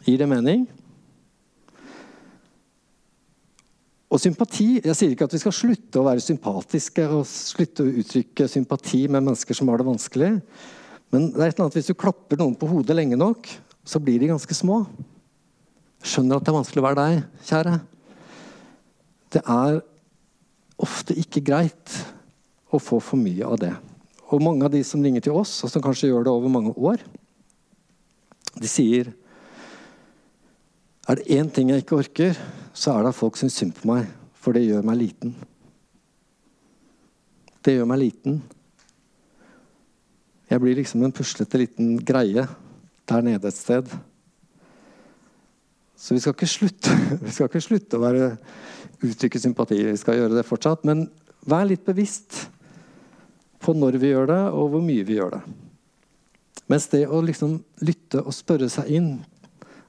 [0.03, 0.65] Gir det mening?
[4.13, 7.93] Og sympati Jeg sier ikke at vi skal slutte å være sympatiske og slutte å
[8.03, 10.36] uttrykke sympati med mennesker som har det vanskelig.
[11.13, 13.49] Men det er et eller annet hvis du klapper noen på hodet lenge nok,
[13.86, 14.84] så blir de ganske små.
[16.03, 17.73] Skjønner at det er vanskelig å være deg, kjære.
[19.34, 19.82] Det er
[20.81, 21.97] ofte ikke greit
[22.73, 23.73] å få for mye av det.
[24.33, 26.73] Og mange av de som ringer til oss, og som kanskje gjør det over mange
[26.73, 27.03] år,
[28.53, 29.12] de sier
[31.03, 32.38] er det én ting jeg ikke orker,
[32.73, 34.07] så er det at folk syns synd på meg.
[34.39, 35.33] For det gjør meg liten.
[37.63, 38.39] Det gjør meg liten.
[40.49, 42.47] Jeg blir liksom en puslete liten greie
[43.09, 43.88] der nede et sted.
[45.97, 46.95] Så vi skal ikke slutte,
[47.33, 48.31] skal ikke slutte å være,
[49.04, 49.80] uttrykke sympati.
[49.86, 50.86] Vi skal gjøre det fortsatt.
[50.88, 51.06] Men
[51.50, 52.46] vær litt bevisst
[53.63, 55.44] på når vi gjør det, og hvor mye vi gjør det.
[56.72, 59.12] Mens det å liksom lytte og spørre seg inn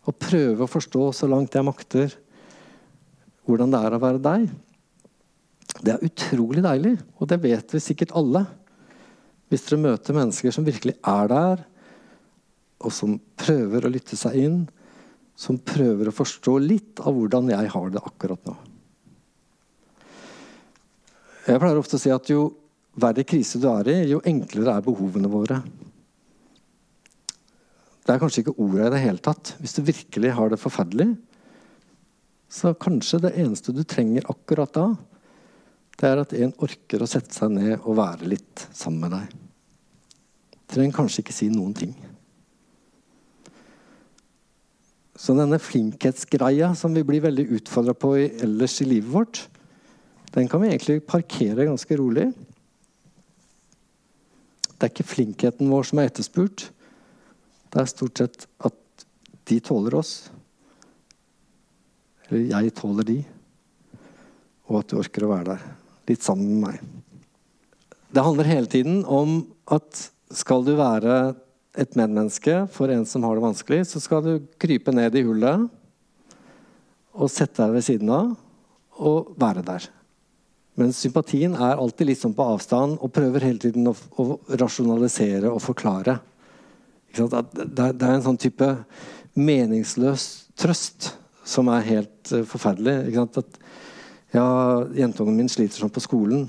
[0.04, 2.12] og prøve å forstå så langt jeg makter
[3.44, 4.46] hvordan det er å være deg.
[5.84, 8.44] Det er utrolig deilig, og det vet vi sikkert alle.
[9.52, 11.64] Hvis dere møter mennesker som virkelig er der,
[12.84, 14.62] og som prøver å lytte seg inn,
[15.36, 18.54] som prøver å forstå litt av hvordan jeg har det akkurat nå.
[21.44, 22.46] Jeg pleier ofte å si at jo
[23.00, 25.58] verre krise du er i, jo enklere er behovene våre.
[28.04, 29.54] Det er kanskje ikke ordet i det hele tatt.
[29.60, 31.10] Hvis du virkelig har det forferdelig,
[32.48, 34.88] så kanskje det eneste du trenger akkurat da,
[35.94, 39.38] det er at en orker å sette seg ned og være litt sammen med deg.
[40.74, 41.94] Trenger kanskje ikke si noen ting.
[45.14, 49.44] Så denne flinkhetsgreia som vi blir veldig utfordra på ellers i livet vårt,
[50.34, 52.32] den kan vi egentlig parkere ganske rolig.
[54.74, 56.66] Det er ikke flinkheten vår som er etterspurt.
[57.70, 59.06] Det er stort sett at
[59.46, 60.12] de tåler oss.
[62.26, 63.18] Eller jeg tåler de.
[64.66, 65.64] Og at du orker å være der.
[66.10, 66.82] Litt sammen med meg.
[68.14, 71.34] Det handler hele tiden om at skal du være
[71.78, 75.66] et medmenneske for en som har det vanskelig, så skal du krype ned i hullet
[77.14, 78.34] og sette deg ved siden av
[79.02, 79.86] og være der.
[80.80, 85.52] Men sympatien er alltid litt sånn på avstand og prøver hele tiden å, å rasjonalisere
[85.52, 86.18] og forklare.
[87.14, 88.72] Det, det, er en sånn type
[89.38, 90.24] meningsløs
[90.58, 91.12] trøst
[91.46, 93.14] som er helt uh, forferdelig.
[93.22, 93.58] At,
[94.34, 94.46] ja,
[94.98, 96.48] jentungen min sliter sånn på skolen.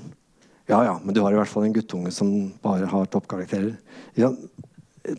[0.66, 2.32] Ja, ja, men du har i hvert fall en guttunge som
[2.64, 3.76] bare har toppkarakterer.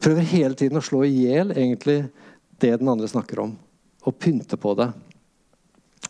[0.03, 2.01] Prøver hele tiden å slå i hjel egentlig
[2.59, 3.53] det den andre snakker om,
[4.03, 4.89] og pynte på det.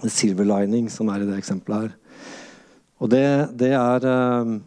[0.09, 1.95] Silver lining, som er i det eksempelet her.
[2.97, 3.25] Og det,
[3.59, 4.57] det er uh,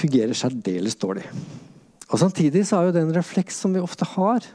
[0.00, 1.26] Fungerer særdeles dårlig.
[2.10, 4.46] Og Samtidig så er jo det en refleks som vi ofte har.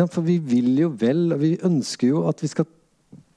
[0.00, 2.68] For vi vil jo vel, og vi ønsker jo at vi skal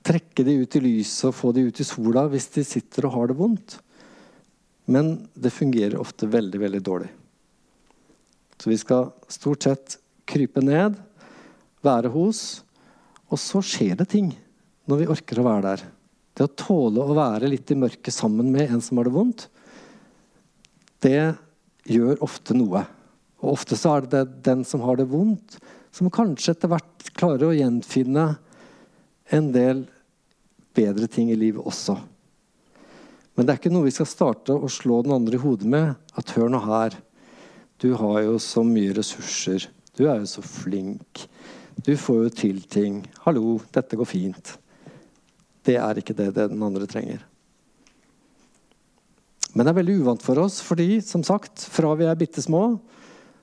[0.04, 3.16] trekke de ut i lyset og få de ut i sola hvis de sitter og
[3.16, 3.78] har det vondt.
[4.92, 7.12] Men det fungerer ofte veldig, veldig dårlig.
[8.60, 9.98] Så vi skal stort sett
[10.30, 10.96] krype ned,
[11.84, 12.64] være hos,
[13.32, 14.32] og så skjer det ting
[14.88, 15.86] når vi orker å være der.
[16.34, 19.48] Det å tåle å være litt i mørket sammen med en som har det vondt,
[21.04, 21.34] det
[21.90, 22.86] gjør ofte noe.
[23.44, 25.60] Og ofte så er det den som har det vondt,
[25.94, 28.32] som kanskje etter hvert klarer å gjenfinne
[29.34, 29.84] en del
[30.74, 31.98] bedre ting i livet også.
[33.34, 35.94] Men det er ikke noe vi skal starte å slå den andre i hodet med.
[36.18, 36.96] At hør nå her,
[37.82, 39.66] du har jo så mye ressurser.
[39.98, 41.26] Du er jo så flink.
[41.86, 43.02] Du får jo til ting.
[43.26, 44.54] Hallo, dette går fint.
[45.64, 47.24] Det er ikke det, den andre trenger.
[49.54, 52.80] Men det er veldig uvant for oss, fordi som sagt, fra vi er bitte små,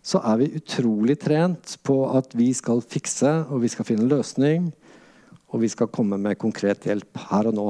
[0.03, 4.71] så er vi utrolig trent på at vi skal fikse, og vi skal finne løsning.
[5.51, 7.69] Og vi skal komme med konkret hjelp her og nå.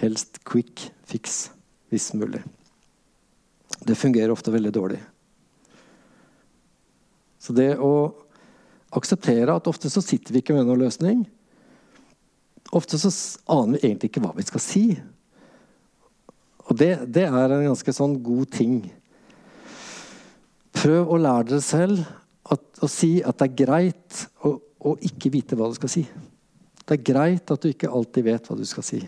[0.00, 1.48] Helst quick fix,
[1.92, 2.42] hvis mulig.
[3.86, 5.00] Det fungerer ofte veldig dårlig.
[7.38, 8.10] Så det å
[8.94, 11.24] akseptere at ofte så sitter vi ikke med noen løsning.
[12.72, 13.10] Ofte så
[13.50, 14.84] aner vi egentlig ikke hva vi skal si.
[16.64, 18.78] Og det, det er en ganske sånn god ting.
[20.74, 22.04] Prøv å lære dere selv
[22.50, 26.04] at, å si at det er greit å, å ikke vite hva du skal si.
[26.84, 29.00] Det er greit at du ikke alltid vet hva du skal si.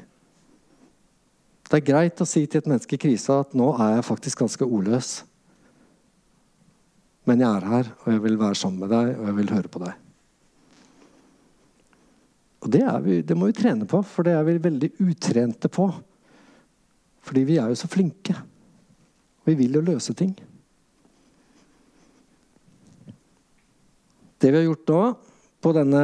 [1.66, 4.44] Det er greit å si til et menneske i krise at 'nå er jeg faktisk
[4.44, 5.24] ganske ordløs'.
[7.26, 9.68] Men jeg er her, og jeg vil være sammen med deg, og jeg vil høre
[9.68, 10.05] på deg.
[12.66, 15.86] Og det, vi, det må vi trene på, for det er vi veldig utrente på.
[17.22, 18.34] Fordi vi er jo så flinke.
[19.46, 20.32] Vi vil jo løse ting.
[24.42, 25.02] Det vi har gjort da,
[25.62, 26.02] på denne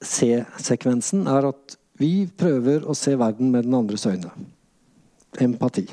[0.00, 4.32] C-sekvensen, er at vi prøver å se verden med den andres øyne.
[5.44, 5.84] Empati.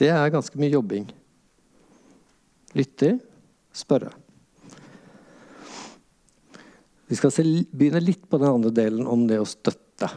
[0.00, 1.04] Det er ganske mye jobbing.
[2.78, 3.18] Lytter,
[3.76, 4.14] spørre.
[7.08, 10.10] Vi skal se, begynne litt på den andre delen om det å støtte.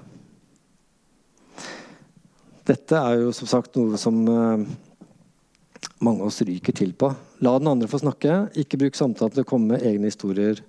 [2.67, 4.65] Dette er jo som sagt noe som eh,
[6.04, 7.10] mange av oss ryker til på.
[7.45, 8.51] La den andre få snakke.
[8.60, 10.60] Ikke bruk samtalen til å komme med egne historier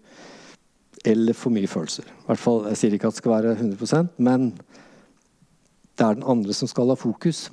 [1.08, 2.06] eller for mye følelser.
[2.06, 4.52] I hvert fall, Jeg sier ikke at det skal være 100% men
[5.98, 7.48] det er den andre som skal ha fokus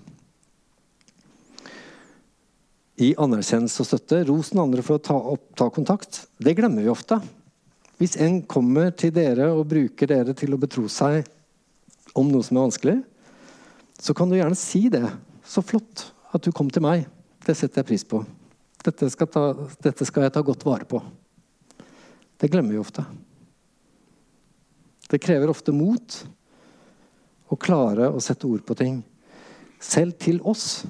[2.99, 4.21] i anerkjennelse og støtte.
[4.27, 6.27] Ros den andre for å ta, opp, ta kontakt.
[6.37, 7.19] Det glemmer vi ofte.
[7.99, 11.27] Hvis en kommer til dere og bruker dere til å betro seg
[12.17, 12.97] om noe som er vanskelig,
[13.99, 15.03] så kan du gjerne si det.
[15.43, 17.03] Så flott at du kom til meg.
[17.43, 18.21] Det setter jeg pris på.
[18.85, 19.43] Dette skal, ta,
[19.83, 21.01] dette skal jeg ta godt vare på.
[22.39, 23.03] Det glemmer vi ofte.
[25.09, 26.19] Det krever ofte mot
[27.49, 29.01] å klare å sette ord på ting.
[29.83, 30.85] Selv til oss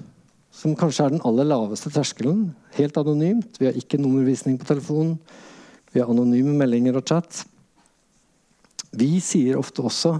[0.54, 2.50] som kanskje er den aller laveste terskelen.
[2.76, 3.58] Helt anonymt.
[3.58, 5.16] Vi har ikke nummervisning på telefonen.
[5.94, 7.44] Vi har anonyme meldinger og chat.
[8.92, 10.20] Vi sier ofte også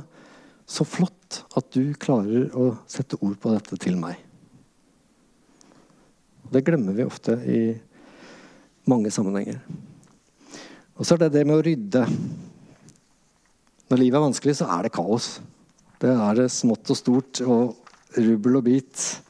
[0.70, 4.18] 'Så flott at du klarer å sette ord på dette til meg'.
[6.52, 7.80] Det glemmer vi ofte i
[8.86, 9.60] mange sammenhenger.
[10.98, 12.04] Og så er det det med å rydde.
[13.90, 15.40] Når livet er vanskelig, så er det kaos.
[16.00, 17.76] Det er det smått og stort og
[18.18, 19.22] rubbel og bit.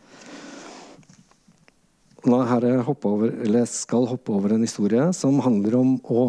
[2.28, 6.24] Nå jeg, over, jeg skal hoppe over en historie som handler om å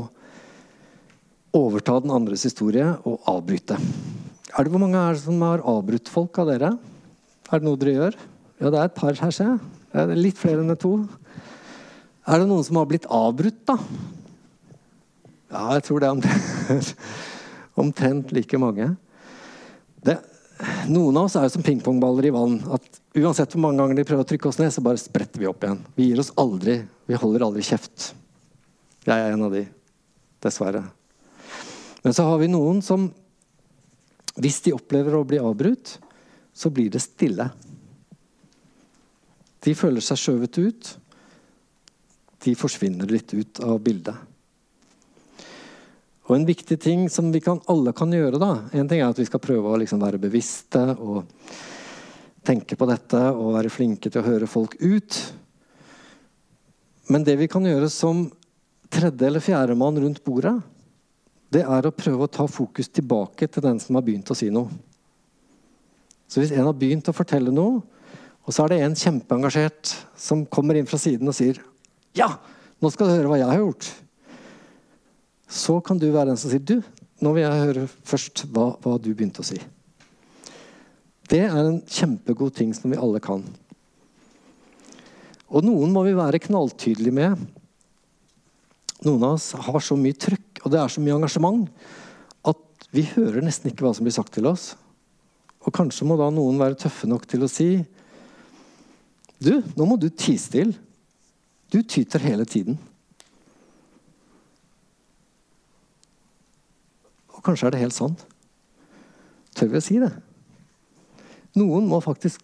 [1.56, 3.74] overta den andres historie og avbryte.
[4.54, 6.70] Er det Hvor mange er det som har avbrutt folk av dere?
[7.50, 8.20] Er det noe dere gjør?
[8.60, 9.58] Ja, det er et par her, ser jeg.
[9.90, 10.94] Det er litt flere enn to.
[12.30, 13.78] Er det noen som har blitt avbrutt, da?
[15.50, 16.90] Ja, jeg tror det er omtrent,
[17.82, 18.92] omtrent like mange.
[20.06, 20.20] Det,
[20.90, 22.58] noen av oss er jo som pingpongballer i vann.
[22.74, 25.48] at Uansett hvor mange ganger de prøver å trykke oss ned, så bare spretter vi
[25.50, 25.80] opp igjen.
[25.96, 26.76] Vi gir oss aldri.
[27.10, 28.12] Vi holder aldri kjeft.
[29.06, 29.64] Jeg er en av de.
[30.40, 30.84] Dessverre.
[32.04, 33.10] Men så har vi noen som
[34.40, 35.96] Hvis de opplever å bli avbrutt,
[36.54, 37.48] så blir det stille.
[39.60, 40.90] De føler seg skjøvet ut.
[42.46, 44.29] De forsvinner litt ut av bildet.
[46.30, 49.18] Og en viktig ting som vi kan, alle kan gjøre da, En ting er at
[49.18, 51.24] vi skal prøve å liksom være bevisste og
[52.46, 55.16] tenke på dette og være flinke til å høre folk ut.
[57.10, 58.28] Men det vi kan gjøre som
[58.90, 60.54] tredje eller fjerde mann rundt bordet,
[61.50, 64.52] det er å prøve å ta fokus tilbake til den som har begynt å si
[64.54, 64.70] noe.
[66.30, 67.80] Så hvis en har begynt å fortelle noe,
[68.46, 71.58] og så er det en kjempeengasjert som kommer inn fra siden og sier
[72.14, 72.30] Ja,
[72.78, 73.90] nå skal du høre hva jeg har gjort.
[75.50, 76.78] Så kan du være den som sier Du,
[77.20, 79.58] nå vil jeg høre først hva, hva du begynte å si.
[81.30, 83.42] Det er en kjempegod ting som vi alle kan.
[85.50, 87.38] Og noen må vi være knalltydelige med.
[89.06, 91.68] Noen av oss har så mye trykk og det er så mye engasjement
[92.50, 94.74] at vi hører nesten ikke hva som blir sagt til oss.
[95.64, 97.70] Og kanskje må da noen være tøffe nok til å si
[99.40, 100.76] Du, nå må du tie stille.
[101.72, 102.76] Du tyter hele tiden.
[107.40, 108.26] Og kanskje er det helt sant.
[109.56, 110.10] Tør vi å si det?
[111.56, 112.42] Noen må faktisk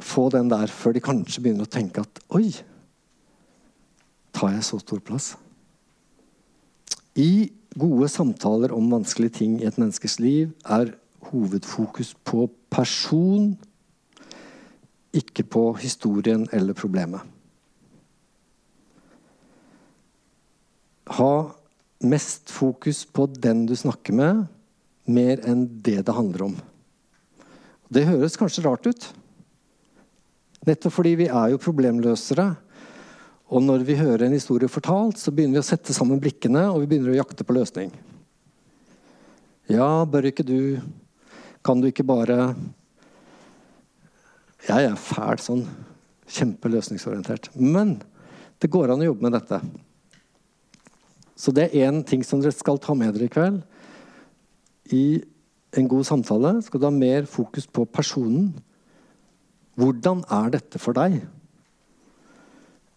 [0.00, 2.48] få den der før de kanskje begynner å tenke at Oi,
[4.32, 5.34] tar jeg så stor plass?
[7.20, 10.94] I gode samtaler om vanskelige ting i et menneskes liv er
[11.28, 13.52] hovedfokus på person,
[15.12, 17.20] ikke på historien eller problemet.
[21.20, 21.32] Ha
[22.04, 24.44] mest fokus på den du snakker med,
[25.06, 26.56] mer enn det det handler om.
[27.88, 29.06] Det høres kanskje rart ut.
[30.66, 32.48] Nettopp fordi vi er jo problemløsere.
[33.54, 36.80] Og når vi hører en historie fortalt, så begynner vi å sette sammen blikkene og
[36.82, 37.92] vi begynner å jakte på løsning.
[39.70, 40.78] Ja, bør ikke du
[41.66, 42.54] Kan du ikke bare
[44.68, 45.64] Jeg er fæl sånn.
[46.26, 47.52] Kjempeløsningsorientert.
[47.54, 48.00] Men
[48.58, 49.60] det går an å jobbe med dette.
[51.36, 53.60] Så det er én ting som dere skal ta med dere i kveld.
[54.96, 55.20] I
[55.76, 58.54] en god samtale skal du ha mer fokus på personen.
[59.76, 61.20] Hvordan er dette for deg?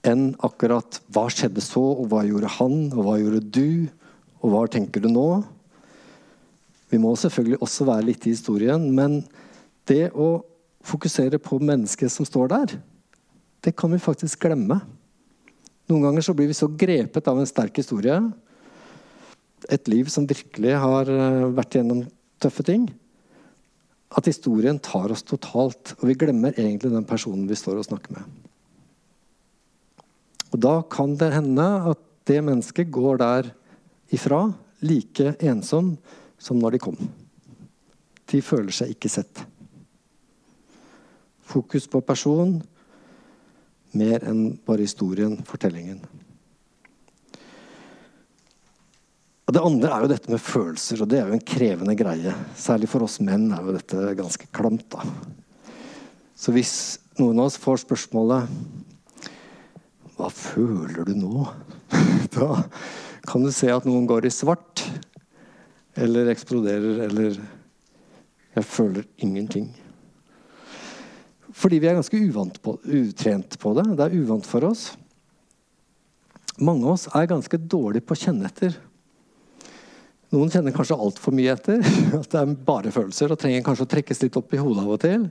[0.08, 3.90] Enn akkurat 'hva skjedde så', og 'hva gjorde han', og 'hva gjorde du',
[4.42, 5.44] og 'hva tenker du nå'?
[6.90, 9.28] Vi må selvfølgelig også være litt i historien, men
[9.86, 10.44] det å
[10.82, 12.80] fokusere på mennesket som står der,
[13.62, 14.82] det kan vi faktisk glemme.
[15.90, 18.20] Noen ganger så blir vi så grepet av en sterk historie,
[19.70, 22.04] et liv som virkelig har eh, vært gjennom
[22.42, 22.86] tøffe ting.
[24.18, 28.16] At historien tar oss totalt, og vi glemmer egentlig den personen vi står og snakker
[28.16, 28.30] med.
[30.50, 33.52] Og Da kan det hende at det mennesket går der
[34.14, 34.48] ifra
[34.86, 35.96] like ensom
[36.42, 36.98] som når de kom.
[38.30, 39.44] De føler seg ikke sett.
[41.50, 42.60] Fokus på person
[43.98, 46.02] mer enn bare historien, fortellingen.
[49.50, 52.36] Og Det andre er jo dette med følelser, og det er jo en krevende greie.
[52.54, 54.86] Særlig for oss menn er jo dette ganske klamt.
[54.94, 55.02] da.
[56.38, 58.46] Så hvis noen av oss får spørsmålet
[60.16, 61.48] Hva føler du nå?
[62.36, 62.62] Da
[63.26, 64.86] kan du se at noen går i svart.
[65.98, 67.42] Eller eksploderer, eller
[68.56, 69.74] Jeg føler ingenting.
[71.60, 73.88] Fordi vi er ganske uvant på, utrent på det.
[74.00, 74.94] Det er uvant for oss.
[76.60, 78.78] Mange av oss er ganske dårlige på å kjenne etter
[80.30, 81.82] noen kjenner kanskje altfor mye etter.
[82.20, 84.96] At det er bare følelser og trenger kanskje å trekkes litt opp i hodet av
[84.96, 85.28] og til.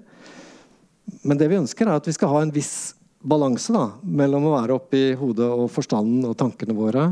[1.23, 2.93] Men det vi ønsker, er at vi skal ha en viss
[3.25, 7.05] balanse da, mellom å være oppi hodet og forstanden og tankene våre,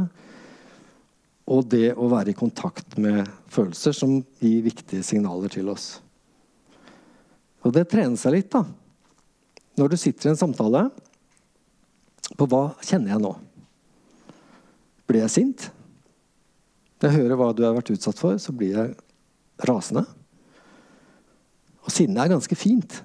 [1.48, 3.22] og det å være i kontakt med
[3.54, 5.86] følelser som gir viktige signaler til oss.
[7.64, 8.66] Og det trener seg litt, da.
[9.76, 10.86] Når du sitter i en samtale
[12.36, 13.32] på hva kjenner jeg nå?
[15.06, 15.66] Blir jeg sint?
[16.96, 18.94] Når jeg hører hva du har vært utsatt for, så blir jeg
[19.68, 20.06] rasende.
[21.86, 23.02] Og sinne er ganske fint.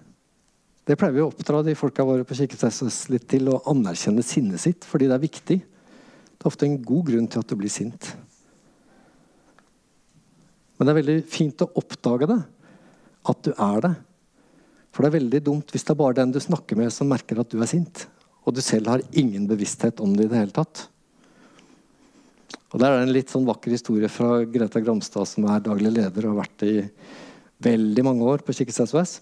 [0.87, 4.63] Det pleier vi å oppdra de folka våre på Kirketestes litt til, å anerkjenne sinnet
[4.63, 5.59] sitt, fordi det er viktig.
[5.61, 8.13] Det er ofte en god grunn til at du blir sint.
[10.79, 12.39] Men det er veldig fint å oppdage det.
[13.29, 13.91] At du er det.
[14.91, 17.39] For det er veldig dumt hvis det er bare den du snakker med, som merker
[17.41, 18.05] at du er sint.
[18.43, 20.87] Og du selv har ingen bevissthet om det i det hele tatt.
[22.71, 25.91] Og Der er det en litt sånn vakker historie fra Greta Gramstad, som er daglig
[25.91, 26.75] leder og har vært i
[27.61, 29.19] veldig mange år på Kikkes SOS.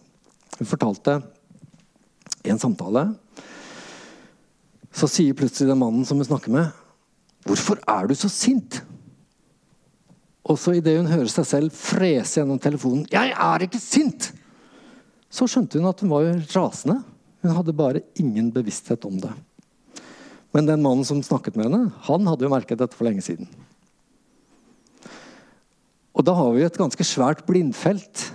[0.59, 1.19] Hun fortalte
[2.45, 3.15] i en samtale
[4.95, 6.71] Så sier plutselig den mannen som hun snakker med,
[7.45, 8.81] 'Hvorfor er du så sint?'
[10.43, 14.33] Og så idet hun hører seg selv frese gjennom telefonen 'Jeg er ikke sint!'
[15.29, 16.99] Så skjønte hun at hun var rasende.
[17.43, 19.31] Hun hadde bare ingen bevissthet om det.
[20.55, 23.49] Men den mannen som snakket med henne, han hadde jo merket dette for lenge siden.
[26.17, 28.25] Og da har vi et ganske svært blindfelt,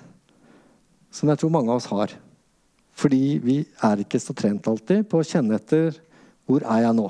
[1.12, 2.14] som jeg tror mange av oss har.
[2.94, 5.98] Fordi vi er ikke så trent alltid på å kjenne etter
[6.46, 7.08] hvor er jeg nå.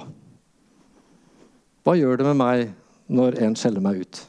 [1.84, 2.70] Hva gjør det med meg
[3.12, 4.20] når en skjeller meg ut?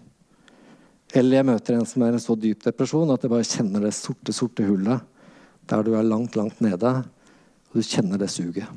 [1.16, 3.86] Eller jeg møter en som er i en så dyp depresjon at jeg bare kjenner
[3.88, 5.15] det sorte, sorte hullet
[5.70, 6.92] der du er langt, langt nede,
[7.70, 8.70] og du kjenner det suget.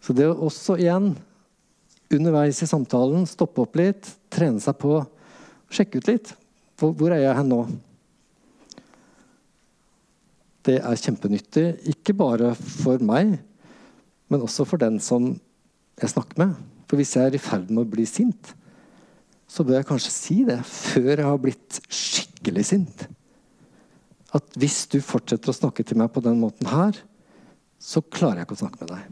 [0.00, 1.12] Så det å også igjen
[2.10, 4.96] underveis i samtalen stoppe opp litt, trene seg på,
[5.70, 6.32] sjekke ut litt.
[6.80, 7.60] Hvor er jeg hen nå?
[10.66, 13.38] Det er kjempenyttig, ikke bare for meg,
[14.30, 15.32] men også for den som
[16.00, 16.56] jeg snakker med.
[16.88, 18.52] For hvis jeg er i ferd med å bli sint,
[19.50, 23.08] så bør jeg kanskje si det før jeg har blitt skikkelig sint
[24.36, 26.96] at hvis du fortsetter å snakke til meg på den måten her,
[27.80, 29.02] så klarer jeg ikke å snakke med deg.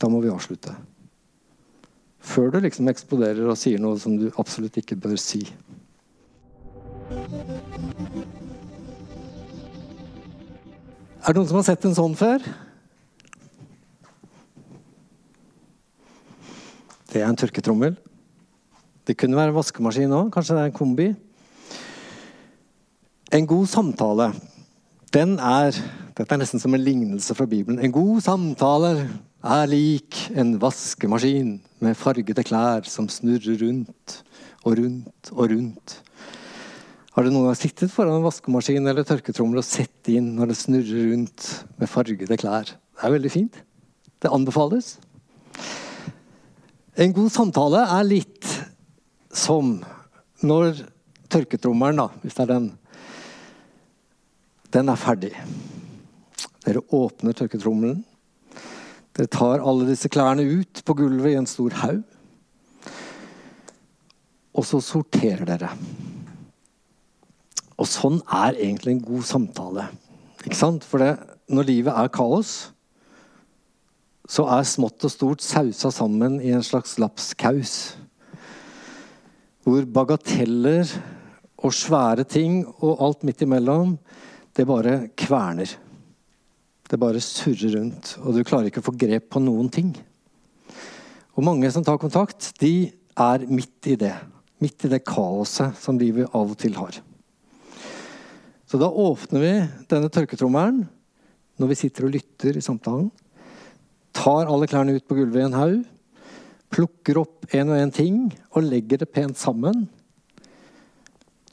[0.00, 0.72] Da må vi avslutte.
[2.24, 5.42] Før du liksom eksploderer og sier noe som du absolutt ikke bør si.
[11.24, 12.42] Er det noen som har sett en sånn før?
[17.12, 17.94] Det er en tørketrommel.
[19.04, 20.32] Det kunne være en vaskemaskin òg.
[20.34, 21.08] Kanskje det er en kombi.
[23.34, 24.28] En god samtale,
[25.10, 25.74] den er
[26.14, 27.80] Dette er nesten som en lignelse fra Bibelen.
[27.82, 29.08] En god samtale
[29.42, 34.14] er lik en vaskemaskin med fargede klær som snurrer rundt
[34.62, 35.96] og rundt og rundt.
[37.16, 40.58] Har du noen gang sittet foran en vaskemaskin eller tørketrommel og sett inn når det
[40.60, 41.48] snurrer rundt
[41.82, 42.70] med fargede klær?
[42.70, 43.58] Det er veldig fint.
[44.22, 44.92] Det anbefales.
[46.94, 48.54] En god samtale er litt
[49.34, 49.80] som
[50.46, 50.84] når
[51.34, 52.72] tørketrommelen, hvis det er den,
[54.74, 55.32] den er ferdig.
[56.64, 58.00] Dere åpner tørketrommelen.
[59.14, 62.02] Dere tar alle disse klærne ut på gulvet i en stor haug.
[64.54, 65.70] Og så sorterer dere.
[67.78, 69.88] Og sånn er egentlig en god samtale.
[70.44, 70.86] Ikke sant?
[70.86, 71.14] For det,
[71.50, 72.54] når livet er kaos,
[74.30, 77.74] så er smått og stort sausa sammen i en slags lapskaus.
[79.64, 80.88] Hvor bagateller
[81.64, 83.98] og svære ting og alt midt imellom
[84.54, 85.70] det bare kverner.
[86.88, 89.94] Det bare surrer rundt, og du klarer ikke å få grep på noen ting.
[91.34, 94.14] Og mange som tar kontakt, de er midt i det.
[94.62, 97.00] Midt i det kaoset som livet av og til har.
[98.70, 99.54] Så da åpner vi
[99.90, 100.84] denne tørketrommelen
[101.60, 103.10] når vi sitter og lytter i samtalen.
[104.14, 105.82] Tar alle klærne ut på gulvet i en haug.
[106.74, 108.18] Plukker opp en og en ting
[108.54, 109.86] og legger det pent sammen.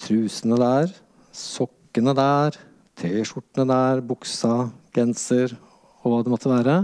[0.02, 0.94] Trusene der,
[1.34, 2.58] sokkene der,
[3.02, 5.56] T-skjortene der, buksa, genser
[6.02, 6.76] og hva det måtte være.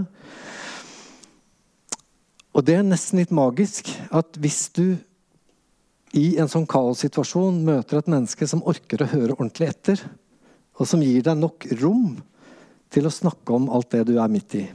[2.58, 4.98] Og det er nesten litt magisk at hvis du
[6.16, 10.02] i en sånn kaossituasjon møter et menneske som orker å høre ordentlig etter,
[10.78, 12.16] og som gir deg nok rom
[12.92, 14.66] til å snakke om alt det du er midt i.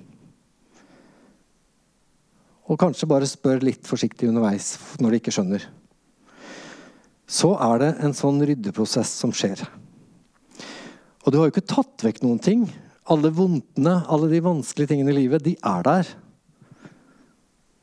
[2.69, 5.65] Og kanskje bare spør litt forsiktig underveis når de ikke skjønner.
[7.27, 9.63] Så er det en sånn ryddeprosess som skjer.
[11.23, 12.65] Og du har jo ikke tatt vekk noen ting.
[13.11, 16.11] Alle vondtene, alle de vanskelige tingene i livet, de er der.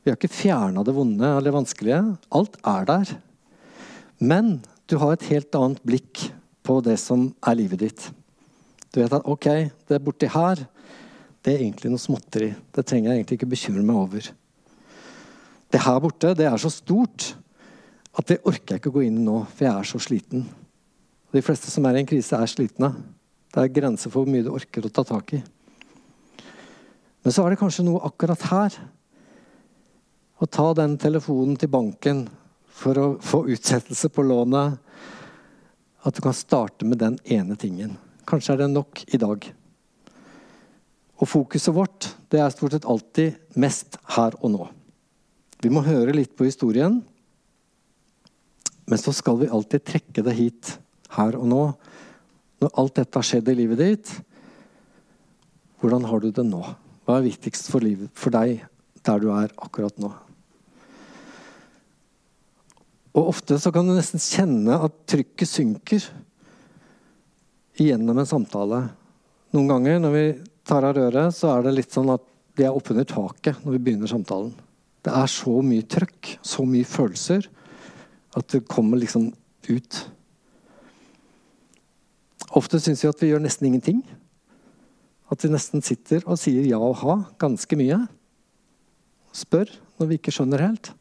[0.01, 2.01] Vi har ikke fjerna det vonde eller vanskelige.
[2.33, 3.15] Alt er der.
[4.21, 6.27] Men du har et helt annet blikk
[6.65, 8.07] på det som er livet ditt.
[8.91, 9.47] Du vet at ok,
[9.89, 10.61] det borti her,
[11.41, 12.51] det er egentlig noe småtteri.
[12.73, 14.31] Det trenger jeg egentlig ikke bekymre meg over.
[15.71, 17.31] Det her borte, det er så stort
[18.19, 20.43] at det orker jeg ikke å gå inn i nå, for jeg er så sliten.
[21.31, 22.91] De fleste som er i en krise, er slitne.
[23.51, 25.41] Det er grenser for hvor mye du orker å ta tak i.
[27.21, 28.77] Men så er det kanskje noe akkurat her.
[30.41, 32.23] Å ta den telefonen til banken
[32.81, 34.79] for å få utsettelse på lånet.
[36.01, 37.97] At du kan starte med den ene tingen.
[38.25, 39.45] Kanskje er det nok i dag.
[41.21, 44.69] Og fokuset vårt det er stort sett alltid mest her og nå.
[45.61, 47.01] Vi må høre litt på historien.
[48.89, 50.71] Men så skal vi alltid trekke det hit
[51.19, 51.63] her og nå.
[52.61, 54.11] Når alt dette har skjedd i livet ditt,
[55.81, 56.61] hvordan har du det nå?
[57.07, 58.61] Hva er viktigst for, livet, for deg
[59.01, 60.11] der du er akkurat nå?
[63.17, 66.05] Og ofte så kan du nesten kjenne at trykket synker
[67.81, 68.83] gjennom en samtale.
[69.51, 70.25] Noen ganger når vi
[70.67, 72.23] tar av røret, så er det litt sånn at
[72.59, 74.53] det er oppunder taket når vi begynner samtalen.
[75.01, 77.47] Det er så mye trøkk, så mye følelser,
[78.37, 79.31] at det kommer liksom
[79.71, 80.01] ut.
[82.61, 84.01] Ofte syns vi at vi gjør nesten ingenting.
[85.33, 88.03] At vi nesten sitter og sier ja og ha ganske mye.
[89.33, 90.91] Spør når vi ikke skjønner helt.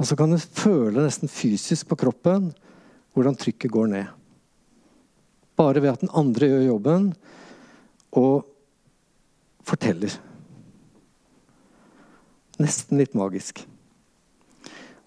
[0.00, 2.54] Og så kan du føle nesten fysisk på kroppen
[3.12, 4.06] hvordan trykket går ned.
[5.60, 7.10] Bare ved at den andre gjør jobben
[8.16, 8.46] og
[9.66, 10.14] forteller.
[12.62, 13.60] Nesten litt magisk.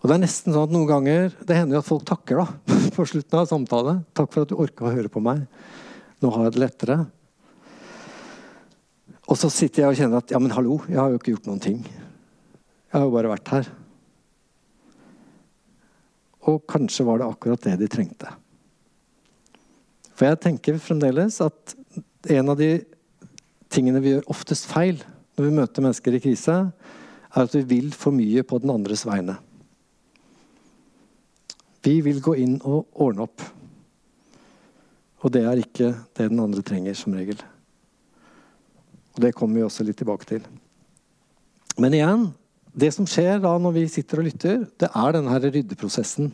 [0.04, 2.48] Og det er nesten sånn at Noen ganger det hender jo at folk takker da,
[2.96, 3.94] på slutten av samtale.
[4.12, 5.46] 'Takk for at du orka å høre på meg.
[6.20, 7.04] Nå har jeg det lettere.'
[9.32, 11.48] Og så sitter jeg og kjenner at ja, men hallo, jeg har jo ikke gjort
[11.48, 11.78] noen ting.
[11.88, 13.70] Jeg har jo bare vært her.
[16.52, 18.34] Og kanskje var det akkurat det de trengte.
[20.12, 21.74] For jeg tenker fremdeles at
[22.36, 22.84] en av de
[23.72, 25.00] tingene vi gjør oftest feil
[25.34, 26.60] når vi møter mennesker i krise,
[27.34, 29.40] er at vi vil for mye på den andres vegne.
[31.84, 33.44] Vi vil gå inn og ordne opp.
[35.24, 37.40] Og det er ikke det den andre trenger, som regel.
[39.14, 40.46] Og Det kommer vi også litt tilbake til.
[41.80, 42.30] Men igjen,
[42.74, 46.32] det som skjer da når vi sitter og lytter, det er denne her ryddeprosessen.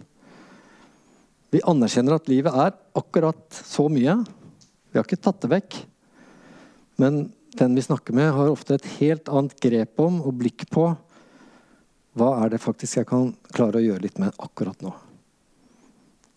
[1.49, 4.19] Vi anerkjenner at livet er akkurat så mye.
[4.89, 5.81] Vi har ikke tatt det vekk.
[7.01, 7.21] Men
[7.57, 10.91] den vi snakker med, har ofte et helt annet grep om og blikk på
[12.19, 14.91] hva er det faktisk jeg kan klare å gjøre litt med akkurat nå.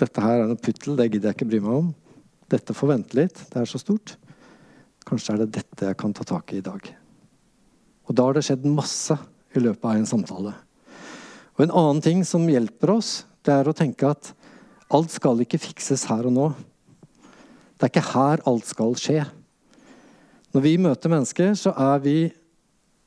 [0.03, 1.93] Dette her er noe puttel, det gidder jeg ikke bry meg om.
[2.51, 4.17] Dette får vente litt, det er så stort.
[5.07, 6.89] Kanskje er det dette jeg kan ta tak i i dag.
[8.11, 9.15] Og da har det skjedd masse
[9.55, 10.55] i løpet av en samtale.
[11.55, 14.33] Og En annen ting som hjelper oss, det er å tenke at
[14.93, 16.51] alt skal ikke fikses her og nå.
[17.79, 19.23] Det er ikke her alt skal skje.
[20.53, 22.17] Når vi møter mennesker, så er vi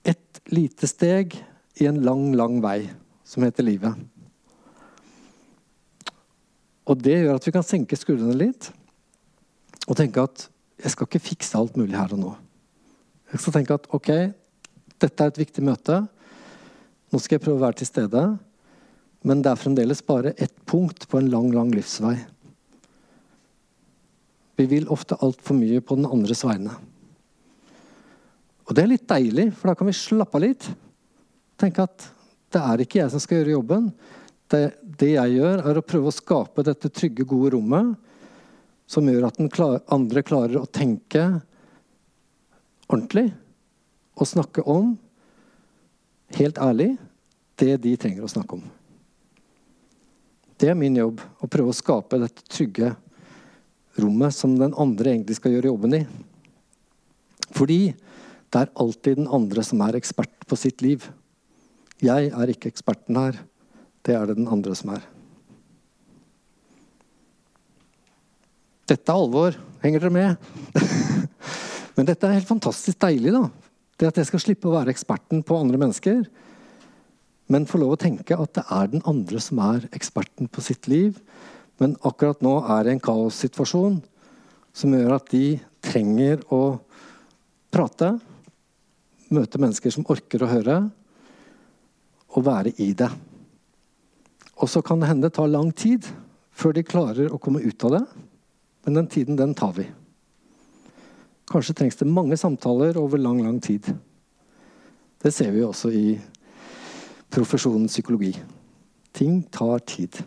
[0.06, 1.36] et lite steg
[1.82, 2.86] i en lang, lang vei
[3.28, 4.14] som heter livet.
[6.86, 8.70] Og det gjør at vi kan senke skuldrene litt
[9.86, 10.48] og tenke at
[10.82, 12.34] jeg skal ikke fikse alt mulig her og nå.
[13.32, 14.12] Jeg skal tenke at ok,
[15.02, 16.02] dette er et viktig møte.
[17.12, 18.24] Nå skal jeg prøve å være til stede.
[19.26, 22.18] Men det er fremdeles bare ett punkt på en lang, lang livsvei.
[24.56, 26.76] Vi vil ofte altfor mye på den andres vegne.
[28.66, 30.68] Og det er litt deilig, for da kan vi slappe av litt.
[31.60, 32.06] Tenke at
[32.54, 33.90] det er ikke jeg som skal gjøre jobben.
[34.52, 34.62] Det,
[35.00, 37.96] det jeg gjør, er å prøve å skape dette trygge, gode rommet
[38.86, 41.24] som gjør at klar, andre klarer å tenke
[42.86, 43.32] ordentlig
[44.16, 44.93] og snakke om,
[46.38, 46.93] helt ærlig,
[47.60, 48.68] det de trenger å snakke om.
[50.56, 52.93] Det er min jobb, å prøve å skape dette trygge
[54.00, 56.04] rommet som den andre egentlig skal gjøre jobben i.
[57.56, 61.04] Fordi det er alltid den andre som er ekspert på sitt liv.
[62.04, 63.41] Jeg er ikke eksperten her.
[64.06, 65.06] Det er det den andre som er.
[68.86, 69.58] Dette er alvor.
[69.82, 70.49] Henger dere med?
[71.97, 73.34] Men dette er helt fantastisk deilig.
[73.34, 73.47] da.
[73.97, 76.26] Det At jeg skal slippe å være eksperten på andre mennesker,
[77.47, 80.89] men få lov å tenke at det er den andre som er eksperten på sitt
[80.89, 81.20] liv.
[81.80, 83.99] Men akkurat nå er det en kaossituasjon
[84.76, 86.80] som gjør at de trenger å
[87.72, 88.16] prate.
[89.30, 90.80] Møte mennesker som orker å høre,
[92.36, 93.12] og være i det.
[94.56, 96.08] Og så kan det hende det tar lang tid
[96.56, 98.03] før de klarer å komme ut av det.
[98.86, 99.88] Men den tiden, den tar vi.
[101.49, 103.91] Kanskje trengs det mange samtaler over lang, lang tid.
[105.22, 106.08] Det ser vi også i
[107.34, 108.32] profesjonen psykologi.
[109.16, 110.22] Ting tar tid.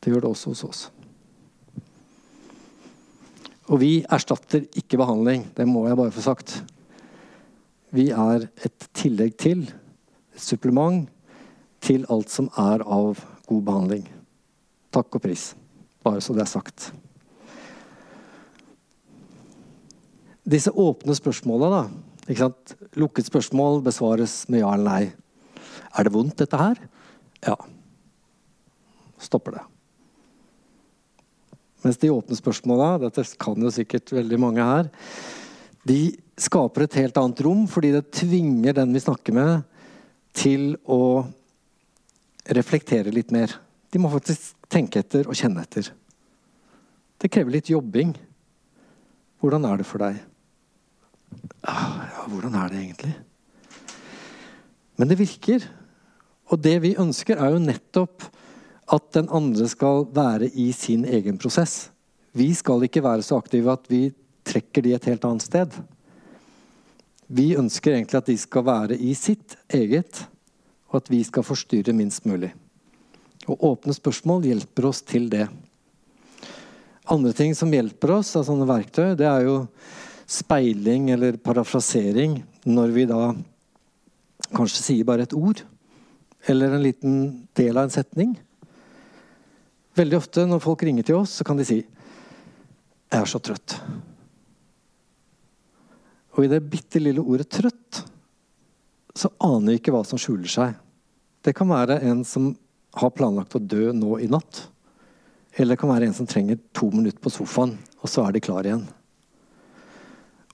[0.00, 0.82] Det gjør det også hos oss.
[3.72, 5.48] Og vi erstatter ikke behandling.
[5.56, 6.58] Det må jeg bare få sagt.
[7.94, 9.64] Vi er et tillegg til,
[10.34, 11.06] et supplement,
[11.84, 14.04] til alt som er av god behandling.
[14.94, 15.52] Takk og pris.
[16.04, 16.92] Bare så det er sagt.
[20.44, 22.48] disse åpne spørsmåla, da.
[23.00, 25.04] Lukket spørsmål besvares med ja eller nei.
[25.94, 26.80] Er det vondt, dette her?
[27.44, 27.56] Ja.
[29.20, 29.64] Stopper det.
[31.84, 34.88] Mens de åpne spørsmåla, dette kan jo sikkert veldig mange her,
[35.84, 39.66] de skaper et helt annet rom fordi det tvinger den vi snakker med,
[40.34, 41.26] til å
[42.44, 43.52] reflektere litt mer.
[43.90, 45.88] De må faktisk tenke etter og kjenne etter.
[47.20, 48.12] Det krever litt jobbing.
[49.40, 50.18] Hvordan er det for deg?
[51.64, 53.14] Ah, ja, hvordan er det egentlig?
[54.98, 55.64] Men det virker.
[56.52, 58.26] Og det vi ønsker, er jo nettopp
[58.92, 61.88] at den andre skal være i sin egen prosess.
[62.36, 64.08] Vi skal ikke være så aktive at vi
[64.44, 65.76] trekker de et helt annet sted.
[67.32, 70.26] Vi ønsker egentlig at de skal være i sitt eget,
[70.94, 72.52] og at vi skal forstyrre minst mulig.
[73.50, 75.48] Og åpne spørsmål hjelper oss til det.
[77.10, 79.56] Andre ting som hjelper oss av sånne verktøy, det er jo
[80.30, 83.34] speiling eller parafrasering når vi da
[84.54, 85.60] kanskje sier bare et ord
[86.48, 87.18] eller en liten
[87.58, 88.32] del av en setning.
[89.98, 93.80] Veldig ofte når folk ringer til oss, så kan de si 'Jeg er så trøtt'.
[96.34, 98.04] Og i det bitte lille ordet 'trøtt'
[99.14, 100.74] så aner vi ikke hva som skjuler seg.
[101.44, 102.54] Det kan være en som
[102.96, 104.64] har planlagt å dø nå i natt.
[105.54, 108.42] Eller det kan være en som trenger to minutter på sofaen, og så er de
[108.42, 108.86] klar igjen.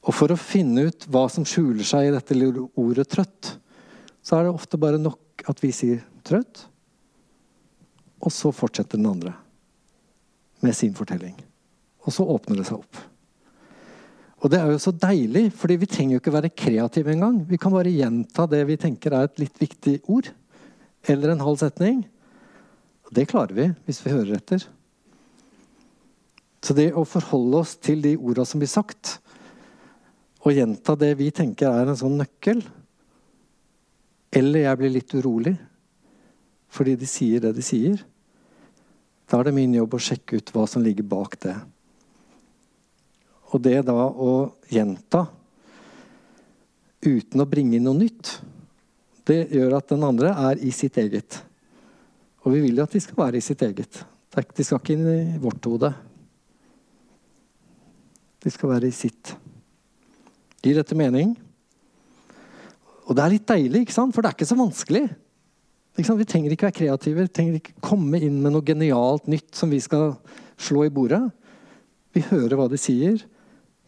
[0.00, 2.36] Og for å finne ut hva som skjuler seg i dette
[2.74, 3.54] ordet 'trøtt',
[4.22, 6.66] så er det ofte bare nok at vi sier 'trøtt',
[8.20, 9.34] og så fortsetter den andre
[10.60, 11.36] med sin fortelling.
[12.04, 12.96] Og så åpner det seg opp.
[14.40, 17.42] Og det er jo så deilig, fordi vi trenger jo ikke være kreative engang.
[17.48, 20.30] Vi kan bare gjenta det vi tenker er et litt viktig ord.
[21.08, 22.02] Eller en halv setning.
[23.10, 24.66] Det klarer vi hvis vi hører etter.
[26.60, 29.16] Så det å forholde oss til de orda som blir sagt,
[30.44, 32.62] og gjenta det vi tenker er en sånn nøkkel
[34.32, 35.52] Eller jeg blir litt urolig
[36.70, 37.98] fordi de sier det de sier.
[39.26, 41.56] Da er det min jobb å sjekke ut hva som ligger bak det.
[43.50, 45.24] Og det da å gjenta
[47.02, 48.36] uten å bringe inn noe nytt,
[49.28, 51.40] det gjør at den andre er i sitt eget.
[52.44, 54.00] Og vi vil jo at de skal være i sitt eget.
[54.30, 55.90] De skal ikke inn i vårt hode.
[58.40, 59.34] De skal være i sitt.
[60.64, 61.34] Gir dette mening?
[63.08, 64.14] Og det er litt deilig, ikke sant?
[64.14, 65.04] for det er ikke så vanskelig.
[65.98, 69.50] Ikke vi trenger ikke være kreative, vi trenger ikke komme inn med noe genialt nytt
[69.58, 70.14] som vi skal
[70.60, 71.24] slå i bordet.
[72.14, 73.20] Vi hører hva de sier,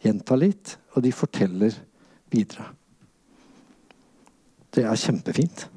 [0.03, 1.75] gjenta litt, og de forteller
[2.33, 2.67] videre.
[4.73, 5.67] Det er kjempefint.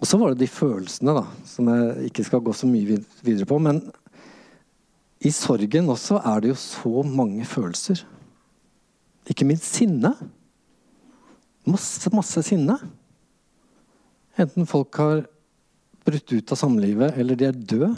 [0.00, 3.48] Og så var det de følelsene, da, som jeg ikke skal gå så mye videre
[3.48, 3.58] på.
[3.60, 3.82] Men
[5.20, 8.04] i sorgen også er det jo så mange følelser.
[9.28, 10.14] Ikke minst sinne.
[11.68, 12.78] Masse, masse sinne.
[14.40, 15.26] Enten folk har
[16.06, 17.92] brutt ut av samlivet, eller de er døde,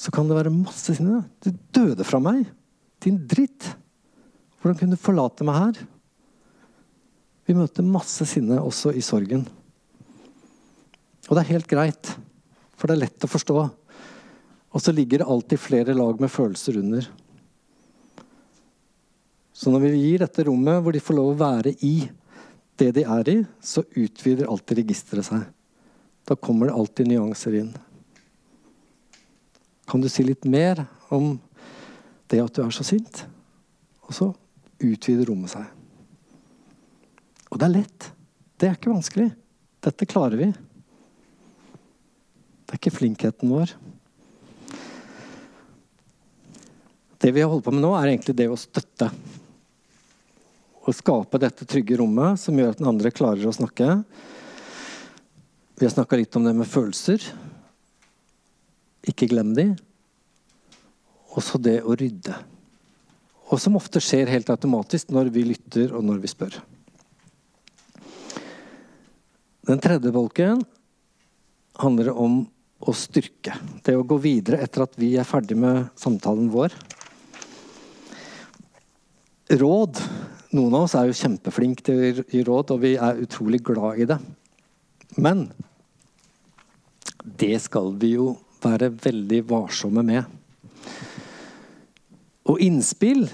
[0.00, 1.22] så kan det være masse sinne.
[1.44, 2.46] Du døde fra meg,
[3.04, 3.66] din dritt.
[4.60, 5.80] Hvordan kunne du forlate meg her?
[7.48, 9.44] Vi møter masse sinne også i sorgen.
[11.28, 12.14] Og det er helt greit,
[12.78, 13.58] for det er lett å forstå.
[14.70, 17.04] Og så ligger det alltid flere lag med følelser under.
[19.52, 21.94] Så når vi gir dette rommet hvor de får lov å være i
[22.80, 25.44] det de er i, så utvider alltid registeret seg.
[26.24, 27.72] Da kommer det alltid nyanser inn.
[29.90, 31.32] Kan du si litt mer om
[32.30, 33.24] det at du er så sint?
[34.06, 34.28] Og så
[34.78, 35.66] utvider rommet seg.
[37.50, 38.10] Og det er lett.
[38.54, 39.32] Det er ikke vanskelig.
[39.82, 40.48] Dette klarer vi.
[42.62, 43.74] Det er ikke flinkheten vår.
[47.20, 49.10] Det vi har holdt på med nå, er egentlig det å støtte.
[50.86, 53.98] Å skape dette trygge rommet som gjør at den andre klarer å snakke.
[55.80, 57.26] Vi har snakka litt om det med følelser.
[59.08, 59.70] Ikke glem de.
[61.30, 62.34] Og så det å rydde.
[63.50, 66.58] Og som ofte skjer helt automatisk når vi lytter og når vi spør.
[69.70, 70.62] Den tredje bolken
[71.80, 72.42] handler om
[72.80, 73.54] å styrke.
[73.84, 76.74] Det å gå videre etter at vi er ferdig med samtalen vår.
[79.60, 80.00] Råd.
[80.56, 84.00] Noen av oss er jo kjempeflinke til å gi råd, og vi er utrolig glad
[84.02, 84.18] i det.
[85.18, 85.44] Men
[87.38, 88.32] det skal vi jo
[88.64, 90.24] være veldig varsomme med.
[92.50, 93.26] Og innspill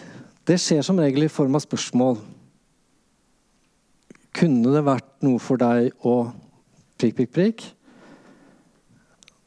[0.46, 2.20] det skjer som regel i form av spørsmål.
[4.36, 6.18] Kunne det vært noe for deg å
[7.00, 7.64] prikk, prikk, prikk?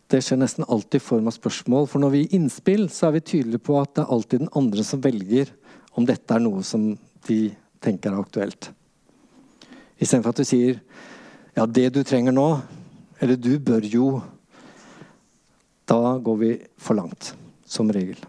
[0.10, 1.86] Det skjer nesten alltid i form av spørsmål.
[1.88, 4.52] For når vi gir innspill, så er vi tydelige på at det er alltid den
[4.58, 5.54] andre som velger
[5.96, 6.90] om dette er noe som
[7.28, 7.40] de
[7.84, 8.72] tenker er aktuelt.
[10.00, 10.80] Istedenfor at du sier
[11.56, 12.48] ja, det du trenger nå,
[13.20, 14.10] eller du bør jo
[15.90, 17.34] da går vi for langt,
[17.66, 18.20] som regel.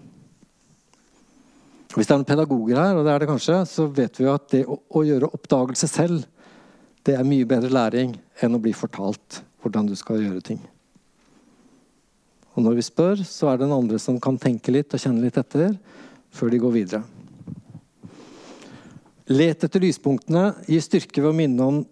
[1.91, 4.35] Hvis det er noen pedagoger her, og det er det kanskje, så vet vi jo
[4.35, 6.27] at det å, å gjøre oppdagelse selv,
[7.05, 10.61] det er mye bedre læring enn å bli fortalt hvordan du skal gjøre ting.
[12.55, 15.25] Og når vi spør, så er det den andre som kan tenke litt og kjenne
[15.25, 15.75] litt etter
[16.35, 17.03] før de går videre.
[19.31, 20.51] Let etter lyspunktene.
[20.67, 21.85] Gi styrke ved å minne om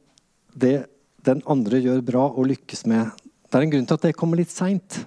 [0.59, 0.89] det
[1.27, 3.12] den andre gjør bra og lykkes med.
[3.47, 4.99] Det er en grunn til at det kommer litt seint.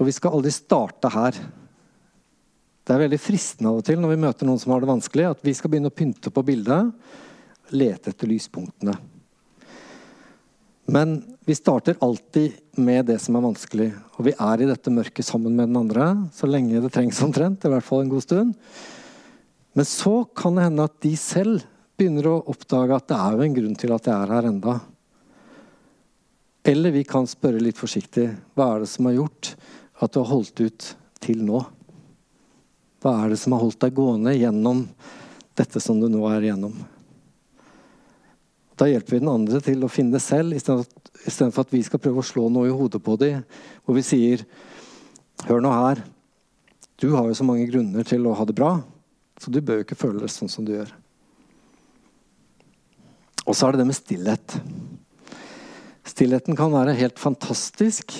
[0.00, 1.36] For vi skal aldri starte her.
[2.88, 5.26] Det er veldig fristende av og til når vi møter noen som har det vanskelig,
[5.28, 6.94] at vi skal begynne å pynte på bildet,
[7.76, 8.94] lete etter lyspunktene.
[10.88, 11.12] Men
[11.44, 13.90] vi starter alltid med det som er vanskelig.
[14.16, 17.66] Og vi er i dette mørket sammen med den andre så lenge det trengs omtrent.
[17.68, 18.54] i hvert fall en god stund.
[19.76, 21.66] Men så kan det hende at de selv
[22.00, 24.78] begynner å oppdage at det er jo en grunn til at jeg er her enda.
[26.72, 29.52] Eller vi kan spørre litt forsiktig hva er det som har gjort
[30.00, 30.86] at du har holdt ut
[31.20, 31.60] til nå?
[33.00, 34.84] Hva er det som har holdt deg gående gjennom
[35.56, 36.74] dette som du nå er igjennom?
[38.80, 42.22] Da hjelper vi den andre til å finne det selv, istedenfor at vi skal prøve
[42.22, 43.42] å slå noe i hodet på dem,
[43.84, 44.46] hvor vi sier
[45.48, 46.02] Hør nå her.
[47.00, 48.74] Du har jo så mange grunner til å ha det bra,
[49.40, 50.90] så du bør jo ikke føle det sånn som du gjør.
[53.46, 54.56] Og så er det det med stillhet.
[56.04, 58.12] Stillheten kan være helt fantastisk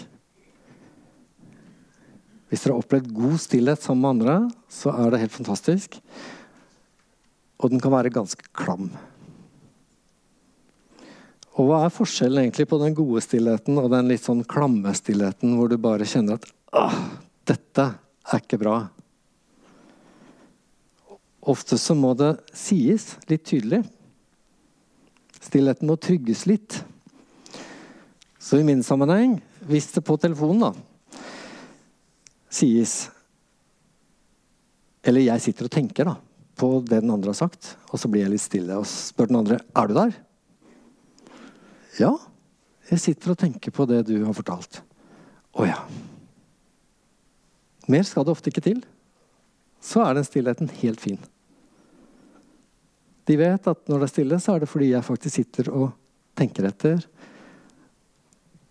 [2.50, 4.36] hvis dere har opplevd god stillhet sammen med andre,
[4.66, 6.00] så er det helt fantastisk.
[7.62, 8.88] Og den kan være ganske klam.
[11.54, 15.54] Og hva er forskjellen egentlig på den gode stillheten og den litt sånn klamme stillheten
[15.58, 16.98] hvor du bare kjenner at Åh,
[17.50, 17.86] dette
[18.30, 18.76] er ikke bra.
[21.50, 23.82] Ofte så må det sies litt tydelig.
[25.40, 26.82] Stillheten må trygges litt.
[28.40, 29.38] Så i min sammenheng,
[29.70, 30.70] hvis det på telefonen da,
[32.50, 33.08] sies
[35.06, 36.16] Eller jeg sitter og tenker da,
[36.60, 39.38] på det den andre har sagt, og så blir jeg litt stille og spør den
[39.40, 40.12] andre er du der.
[41.96, 42.10] Ja,
[42.90, 44.82] jeg sitter og tenker på det du har fortalt.
[45.56, 45.78] Å ja.
[47.90, 48.82] Mer skal det ofte ikke til.
[49.80, 51.18] Så er den stillheten helt fin.
[53.24, 55.90] De vet at når det er stille, så er det fordi jeg faktisk sitter og
[56.38, 57.02] tenker etter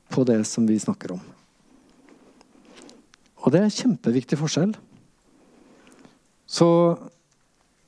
[0.10, 1.22] på det som vi snakker om.
[3.40, 4.74] Og det er en kjempeviktig forskjell.
[6.50, 6.68] Så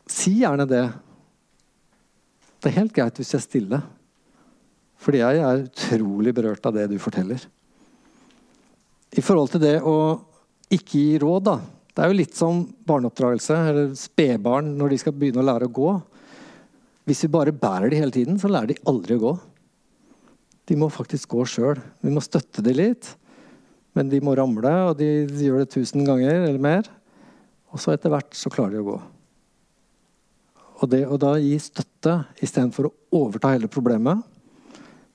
[0.10, 0.86] si gjerne det.
[2.62, 3.82] Det er helt greit hvis jeg er stille.
[5.02, 7.42] Fordi jeg er utrolig berørt av det du forteller.
[9.12, 9.96] I forhold til det å
[10.72, 11.58] ikke gi råd, da.
[11.92, 15.74] Det er jo litt som barneoppdragelse, eller spedbarn når de skal begynne å lære å
[15.76, 15.90] gå.
[17.10, 19.34] Hvis vi bare bærer de hele tiden, så lærer de aldri å gå.
[20.70, 21.82] De må faktisk gå sjøl.
[22.00, 23.10] Vi må støtte de litt.
[23.98, 26.88] Men de må ramle, og de gjør det tusen ganger eller mer.
[27.72, 29.00] Og så etter hvert så klarer de å gå.
[30.82, 34.24] Og det å da gi støtte istedenfor å overta hele problemet,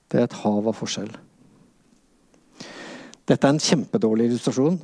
[0.07, 1.09] det er et hav av forskjell.
[3.27, 4.77] Dette er en kjempedårlig illustrasjon.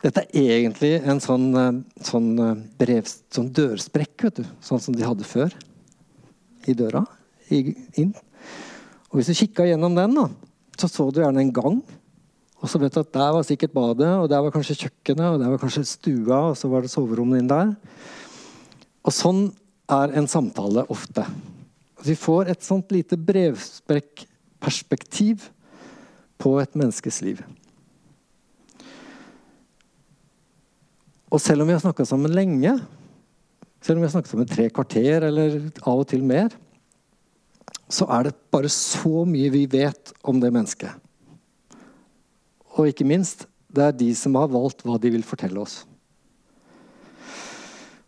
[0.00, 4.44] Dette er egentlig en sånn, eh, sånn, eh, brev, sånn dørsprekk.
[4.62, 5.52] Sånn som de hadde før.
[6.66, 7.06] I døra.
[7.50, 8.12] inn.
[9.08, 10.28] Og hvis du kikka gjennom den, da,
[10.76, 11.82] så så du gjerne en gang
[12.58, 15.40] og så vet du at Der var sikkert badet, og der var kanskje kjøkkenet, og
[15.40, 17.68] der var kanskje stua, og så var det soverommet inn der.
[19.06, 19.52] Og sånn
[19.88, 21.24] er en samtale ofte.
[22.04, 25.48] Vi får et sånt lite brevsprekkperspektiv
[26.38, 27.42] på et menneskes liv.
[31.28, 32.72] Og selv om vi har snakka sammen lenge,
[33.84, 36.48] selv om vi har snakket sammen tre kvarter eller av og til mer,
[37.88, 41.07] så er det bare så mye vi vet om det mennesket.
[42.78, 45.82] Og ikke minst, det er de som har valgt hva de vil fortelle oss.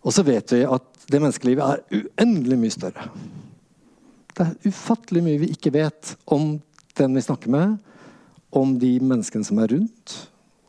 [0.01, 3.09] Og så vet vi at det menneskelivet er uendelig mye større.
[4.31, 6.55] Det er ufattelig mye vi ikke vet om
[6.97, 7.77] den vi snakker med,
[8.51, 10.15] om de menneskene som er rundt,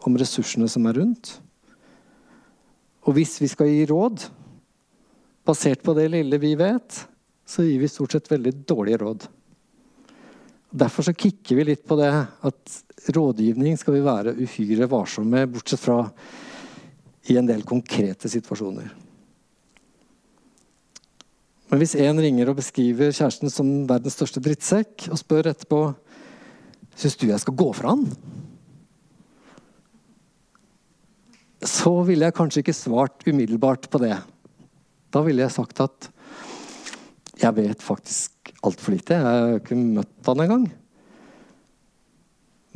[0.05, 1.37] om ressursene som er rundt.
[3.07, 4.27] Og hvis vi skal gi råd
[5.47, 7.05] basert på det lille vi vet,
[7.47, 9.25] så gir vi stort sett veldig dårlige råd.
[10.71, 12.09] Derfor så kikker vi litt på det
[12.47, 12.75] at
[13.11, 16.05] rådgivning skal vi være uhyre varsomme med, bortsett fra
[17.29, 18.87] i en del konkrete situasjoner.
[21.71, 25.81] Men hvis en ringer og beskriver kjæresten som verdens største drittsekk, og spør etterpå
[26.99, 28.07] syns du jeg skal gå fra han,
[31.61, 34.17] så ville jeg kanskje ikke svart umiddelbart på det.
[35.13, 36.09] Da ville jeg sagt at
[37.41, 39.17] jeg vet faktisk altfor lite.
[39.17, 40.65] Jeg har ikke møtt han engang.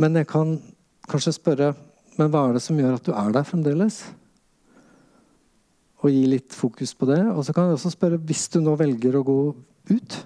[0.02, 0.58] Men jeg kan
[1.10, 1.74] kanskje spørre
[2.16, 3.98] men hva er det som gjør at du er der fremdeles?
[6.06, 7.22] og gi litt fokus på det.
[7.34, 9.40] Og så kan jeg også spørre hvis du nå velger å gå
[9.92, 10.18] ut,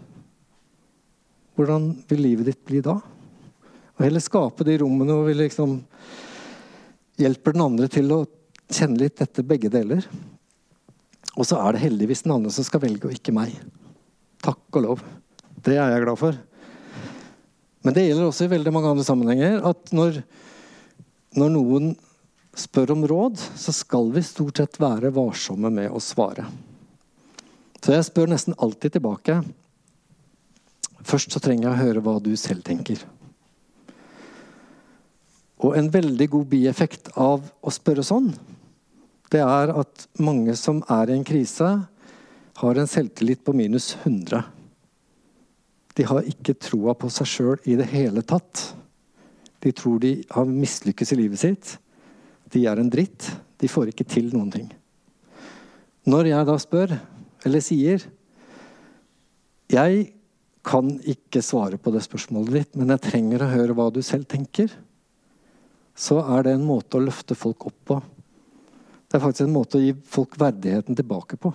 [1.60, 2.98] hvordan vil livet ditt bli da?
[3.98, 5.80] Og heller skape de rommene hvor vi liksom
[7.20, 8.22] hjelper den andre til å
[8.72, 10.06] kjenne litt etter begge deler.
[11.36, 13.56] Og så er det heldigvis den andre som skal velge, og ikke meg.
[14.44, 15.04] Takk og lov.
[15.60, 16.38] Det er jeg glad for.
[17.84, 20.22] Men det gjelder også i veldig mange andre sammenhenger at når,
[21.40, 21.94] når noen
[22.60, 26.48] spør om råd, så skal vi stort sett være varsomme med å svare.
[27.80, 29.40] Så jeg spør nesten alltid tilbake.
[31.08, 33.02] Først så trenger jeg å høre hva du selv tenker.
[35.64, 38.32] Og en veldig god bieffekt av å spørre sånn,
[39.30, 41.74] det er at mange som er i en krise,
[42.60, 44.42] har en selvtillit på minus 100.
[46.00, 48.70] De har ikke troa på seg sjøl i det hele tatt.
[49.60, 51.74] De tror de har mislykkes i livet sitt.
[52.54, 53.28] De er en dritt.
[53.60, 54.70] De får ikke til noen ting.
[56.08, 56.94] Når jeg da spør,
[57.46, 58.06] eller sier
[59.70, 60.14] Jeg
[60.66, 64.26] kan ikke svare på det spørsmålet ditt, men jeg trenger å høre hva du selv
[64.32, 64.72] tenker.
[65.94, 68.00] Så er det en måte å løfte folk opp på.
[69.10, 71.52] Det er faktisk en måte å gi folk verdigheten tilbake på.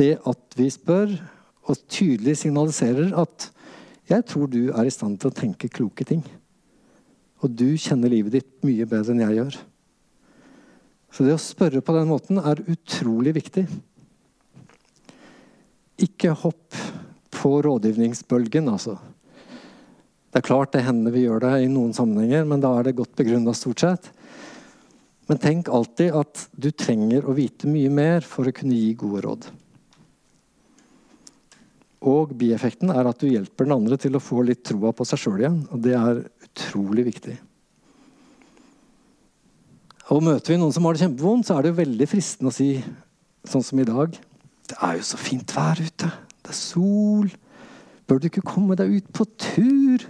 [0.00, 1.12] Det at vi spør
[1.68, 3.50] og tydelig signaliserer at
[4.08, 6.26] 'jeg tror du er i stand til å tenke kloke ting'.
[7.42, 9.56] Og du kjenner livet ditt mye bedre enn jeg gjør.
[11.12, 13.66] Så det å spørre på den måten er utrolig viktig.
[15.98, 16.74] Ikke hopp
[17.30, 18.98] på rådgivningsbølgen, altså.
[20.32, 22.96] Det er klart det hender vi gjør det i noen sammenhenger, men da er det
[22.96, 24.08] godt begrunna stort sett.
[25.28, 29.22] Men tenk alltid at du trenger å vite mye mer for å kunne gi gode
[29.26, 29.50] råd.
[32.02, 35.20] Og bieffekten er at du hjelper den andre til å få litt troa på seg
[35.22, 35.60] sjøl igjen.
[35.70, 37.36] Og det er utrolig viktig.
[40.12, 42.56] Og Møter vi noen som har det kjempevondt, så er det jo veldig fristende å
[42.56, 42.72] si
[43.48, 44.14] sånn som i dag
[44.68, 46.10] Det er jo så fint vær ute.
[46.42, 47.30] Det er sol.
[48.08, 50.04] Bør du ikke komme deg ut på tur?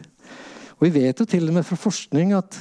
[0.78, 2.56] Og vi vet jo til og med fra forskning at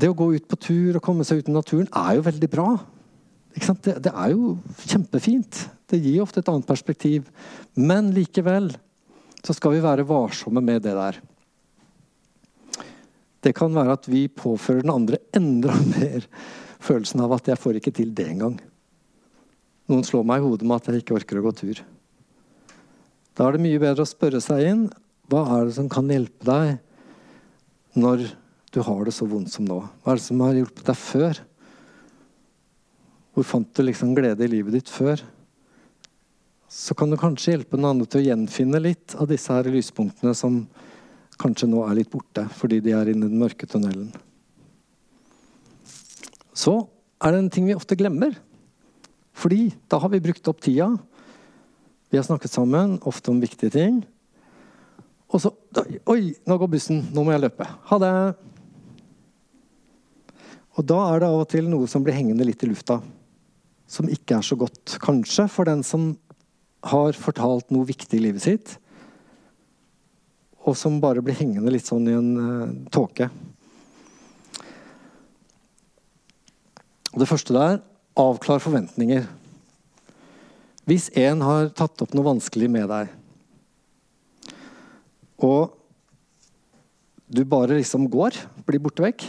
[0.00, 2.48] det å gå ut på tur og komme seg ut i naturen er jo veldig
[2.50, 2.68] bra.
[3.52, 4.56] Det, det, er jo
[4.88, 5.66] kjempefint.
[5.90, 7.28] Det gir ofte et annet perspektiv.
[7.76, 8.70] Men likevel
[9.42, 11.20] så skal vi være varsomme med det der.
[13.42, 16.28] Det kan være at vi påfører den andre enda mer
[16.82, 18.56] følelsen av at jeg får ikke til det engang.
[19.90, 21.82] Noen slår meg i hodet med at jeg ikke orker å gå tur.
[23.36, 24.86] Da er det mye bedre å spørre seg inn
[25.32, 26.76] hva er det som kan hjelpe deg
[27.98, 28.26] når
[28.72, 29.80] du har det så vondt som nå.
[30.02, 31.40] Hva er det som har hjulpet deg før?
[33.32, 35.20] Hvor fant du liksom glede i livet ditt før?
[36.72, 40.32] Så kan du kanskje hjelpe den andre til å gjenfinne litt av disse her lyspunktene
[40.36, 40.62] som
[41.40, 44.10] kanskje nå er litt borte fordi de er inne i den mørke tunnelen.
[46.52, 46.76] Så
[47.22, 48.36] er det en ting vi ofte glemmer.
[49.32, 50.90] Fordi da har vi brukt opp tida.
[52.12, 54.02] Vi har snakket sammen, ofte om viktige ting.
[55.32, 55.54] Og så
[56.12, 56.98] Oi, nå går bussen.
[57.16, 57.64] Nå må jeg løpe.
[57.64, 58.12] Ha det.
[60.76, 62.98] Og da er det av og til noe som blir hengende litt i lufta.
[63.92, 64.96] Som ikke er så godt.
[65.02, 66.14] Kanskje for den som
[66.88, 68.76] har fortalt noe viktig i livet sitt,
[70.62, 73.28] og som bare blir hengende litt sånn i en uh, tåke.
[77.12, 77.80] Det første der
[78.18, 79.26] avklar forventninger.
[80.88, 83.12] Hvis en har tatt opp noe vanskelig med deg,
[85.42, 85.74] og
[87.32, 88.36] du bare liksom går,
[88.66, 89.26] blir borte vekk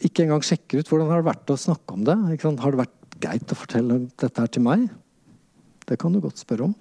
[0.00, 2.16] ikke engang sjekker ut hvordan det har vært å snakke om det.
[2.16, 4.86] Har det vært greit å fortelle dette her til meg?
[5.88, 6.74] Det kan du godt spørre om.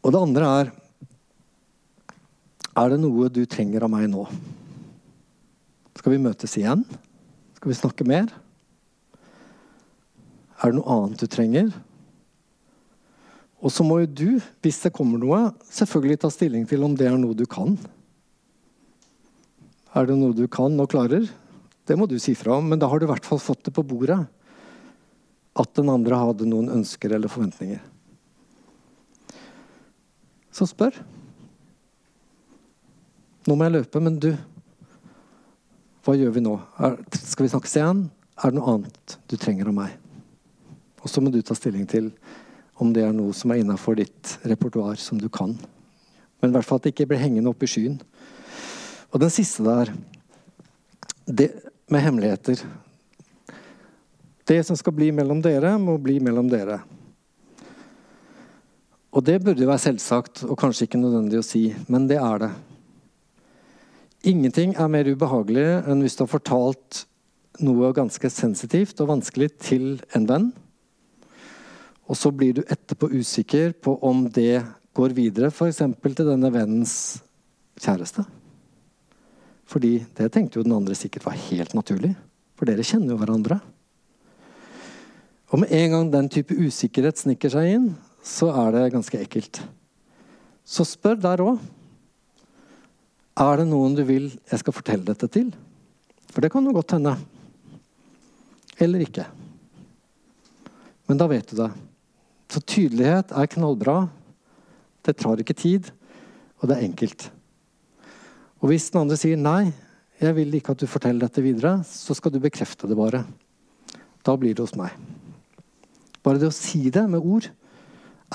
[0.00, 0.76] Og det andre er
[2.80, 4.22] Er det noe du trenger av meg nå?
[5.98, 6.84] Skal vi møtes igjen?
[7.58, 8.30] Skal vi snakke mer?
[10.62, 11.72] Er det noe annet du trenger?
[13.60, 14.28] Og så må jo du,
[14.64, 17.74] hvis det kommer noe, selvfølgelig ta stilling til om det er noe du kan.
[19.96, 21.26] Er det noe du kan og klarer?
[21.86, 23.74] Det må du si fra om, men da har du i hvert fall fått det
[23.74, 24.20] på bordet.
[25.58, 27.80] At den andre hadde noen ønsker eller forventninger.
[30.54, 30.94] Så spør.
[33.48, 34.32] Nå må jeg løpe, men du
[36.04, 36.54] Hva gjør vi nå?
[36.80, 38.06] Er, skal vi snakkes igjen?
[38.40, 39.98] Er det noe annet du trenger av meg?
[41.04, 42.08] Og så må du ta stilling til
[42.80, 45.52] om det er noe som er innafor ditt repertoar, som du kan.
[46.40, 47.98] Men i hvert fall at det ikke blir hengende oppe i skyen.
[49.10, 49.90] Og den siste der,
[51.26, 51.50] det
[51.90, 52.62] med hemmeligheter
[54.46, 56.80] Det som skal bli mellom dere, må bli mellom dere.
[59.14, 62.50] Og det burde være selvsagt og kanskje ikke nødvendig å si, men det er det.
[64.30, 67.04] Ingenting er mer ubehagelig enn hvis du har fortalt
[67.62, 69.86] noe ganske sensitivt og vanskelig til
[70.18, 70.50] en venn.
[72.10, 74.64] Og så blir du etterpå usikker på om det
[74.98, 75.78] går videre f.eks.
[75.78, 76.94] til denne vennens
[77.78, 78.26] kjæreste.
[79.70, 82.14] Fordi det tenkte jo den andre sikkert var helt naturlig.
[82.58, 83.60] For dere kjenner jo hverandre.
[85.50, 87.86] Og med en gang den type usikkerhet sniker seg inn,
[88.22, 89.62] så er det ganske ekkelt.
[90.66, 91.60] Så spør der òg.
[93.40, 95.48] Er det noen du vil jeg skal fortelle dette til?
[96.30, 97.14] For det kan jo godt hende.
[98.80, 99.24] Eller ikke.
[101.10, 101.70] Men da vet du det.
[102.50, 103.98] Så tydelighet er knallbra.
[105.06, 105.90] Det tar ikke tid,
[106.60, 107.30] og det er enkelt.
[108.60, 109.72] Og hvis den andre sier nei,
[110.20, 113.22] jeg vil ikke at du forteller dette videre, så skal du bekrefte det bare.
[114.24, 114.92] Da blir det hos meg.
[116.20, 117.48] Bare det å si det med ord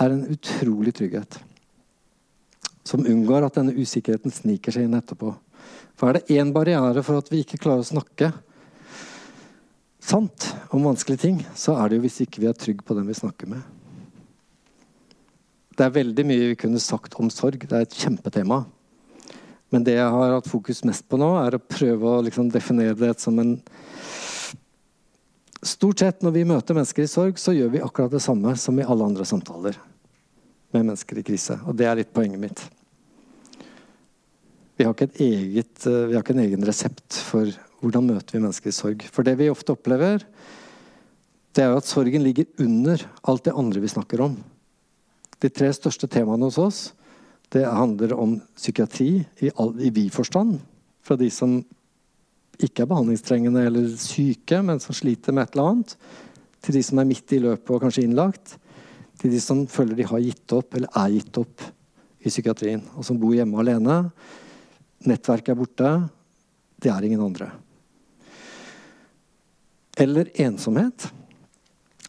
[0.01, 1.37] er en utrolig trygghet.
[2.85, 5.35] Som unngår at denne usikkerheten sniker seg inn etterpå.
[5.95, 8.33] For er det én barriere for at vi ikke klarer å snakke
[10.05, 13.07] sant om vanskelige ting, så er det jo hvis ikke vi er trygge på den
[13.09, 13.61] vi snakker med.
[15.75, 17.65] Det er veldig mye vi kunne sagt om sorg.
[17.65, 18.63] Det er et kjempetema.
[19.75, 22.95] Men det jeg har hatt fokus mest på nå, er å prøve å liksom definere
[22.95, 23.57] det som en
[25.65, 28.77] Stort sett når vi møter mennesker i sorg, så gjør vi akkurat det samme som
[28.77, 29.79] i alle andre samtaler
[30.75, 31.55] med mennesker i krise.
[31.65, 32.61] Og det er litt poenget mitt.
[34.77, 37.49] Vi har ikke, eget, eh, vi har ikke en egen resept for
[37.81, 39.07] hvordan møter vi mennesker i sorg.
[39.09, 40.21] For det vi ofte opplever,
[41.57, 44.37] det er jo at sorgen ligger under alt det andre vi snakker om.
[45.41, 46.85] De tre største temaene hos oss
[47.53, 49.09] det handler om psykiatri
[49.43, 50.59] i, i vid forstand.
[51.05, 51.59] Fra de som
[52.55, 55.95] ikke er behandlingstrengende eller syke, men som sliter med et eller annet.
[56.65, 58.55] Til de som er midt i løpet og kanskje innlagt.
[59.21, 61.65] Til de som føler de har gitt opp eller er gitt opp
[62.25, 62.83] i psykiatrien.
[62.95, 63.99] Og som bor hjemme alene.
[65.05, 65.93] Nettverket er borte.
[66.81, 67.51] Det er ingen andre.
[70.01, 71.07] Eller ensomhet.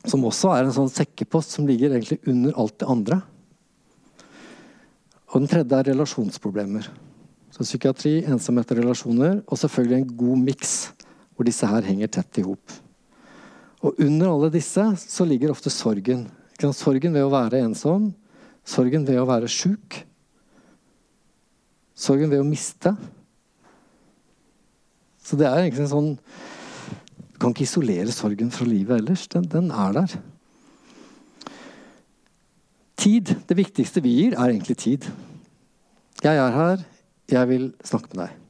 [0.07, 3.20] Som også er en sånn sekkepost som ligger egentlig under alt det andre.
[5.37, 6.87] Og den tredje er relasjonsproblemer.
[7.53, 10.70] Så psykiatri, ensomhet og relasjoner, og selvfølgelig en god miks
[11.37, 12.72] hvor disse her henger tett i hop.
[13.84, 16.22] Og under alle disse så ligger ofte sorgen.
[16.57, 18.14] Sorgen ved å være ensom,
[18.64, 19.99] sorgen ved å være sjuk,
[21.93, 22.95] sorgen ved å miste.
[25.20, 29.26] Så det er egentlig en sånn Du kan ikke isolere sorgen fra livet ellers.
[29.28, 30.12] Den, den er der.
[32.97, 33.34] Tid.
[33.45, 35.11] Det viktigste vi gir, er egentlig tid.
[36.27, 36.83] Jeg er her,
[37.31, 38.43] jeg vil snakke med deg.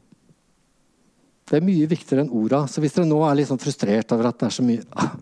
[1.47, 2.65] Det er mye viktigere enn orda.
[2.71, 5.13] Så hvis dere nå er litt sånn frustrert over at det er så mye, ah,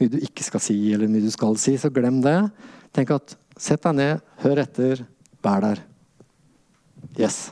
[0.00, 2.36] mye, du ikke skal si, eller mye du skal si, så glem det.
[2.96, 5.02] Tenk at Sett deg ned, hør etter,
[5.44, 5.80] vær der.
[7.18, 7.50] Yes.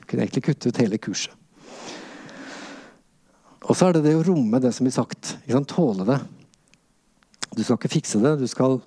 [0.00, 1.34] Du kunne egentlig kutte ut hele kurset.
[3.66, 5.36] Og så er det det å romme det som blir sagt.
[5.70, 6.18] Tåle det.
[7.54, 8.36] Du skal ikke fikse det.
[8.38, 8.80] Du skal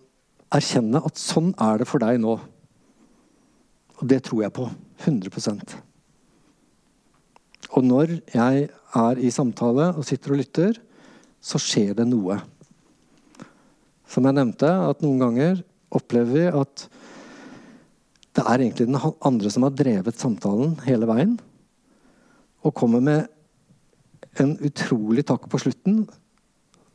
[0.55, 2.35] erkjenne at sånn er det for deg nå.
[3.99, 4.67] Og det tror jeg på.
[4.99, 5.75] 100%
[7.75, 8.69] Og når jeg
[8.99, 10.79] er i samtale og sitter og lytter,
[11.39, 12.39] så skjer det noe.
[14.09, 15.61] Som jeg nevnte, at noen ganger
[15.95, 16.87] opplever vi at
[18.37, 21.37] det er egentlig den andre som har drevet samtalen hele veien.
[22.63, 26.03] Og kommer med en utrolig takk på slutten.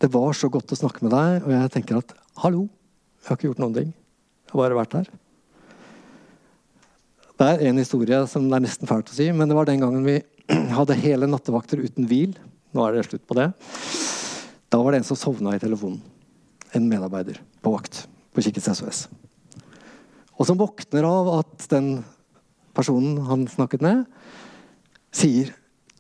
[0.01, 2.67] Det var så godt å snakke med deg, og jeg tenker at hallo,
[3.23, 3.93] jeg har ikke gjort noen ting.
[3.95, 5.13] Jeg har bare vært her.
[7.35, 9.81] Det er en historie som det er nesten fælt å si, men det var den
[9.83, 10.21] gangen vi
[10.79, 12.37] hadde hele nattevakter uten hvil.
[12.75, 13.49] Nå er det slutt på det.
[14.71, 15.99] Da var det en som sovna i telefonen.
[16.75, 18.05] En medarbeider på vakt
[18.35, 19.05] på Kikkets SOS.
[20.39, 21.91] Og som våkner av at den
[22.75, 24.07] personen han snakket med,
[25.15, 25.55] sier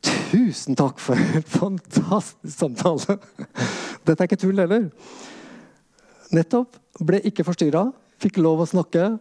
[0.05, 3.19] 'Tusen takk for en fantastisk samtale'.
[4.05, 4.90] Dette er ikke tull heller.
[6.35, 6.74] Nettopp.
[6.98, 7.86] Ble ikke forstyrra.
[8.23, 9.15] Fikk lov å snakke.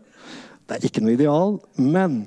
[0.63, 2.21] Det er ikke noe ideal, men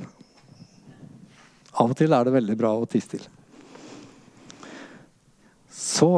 [1.77, 3.29] av og til er det veldig bra å tie stille.
[5.77, 6.11] Så,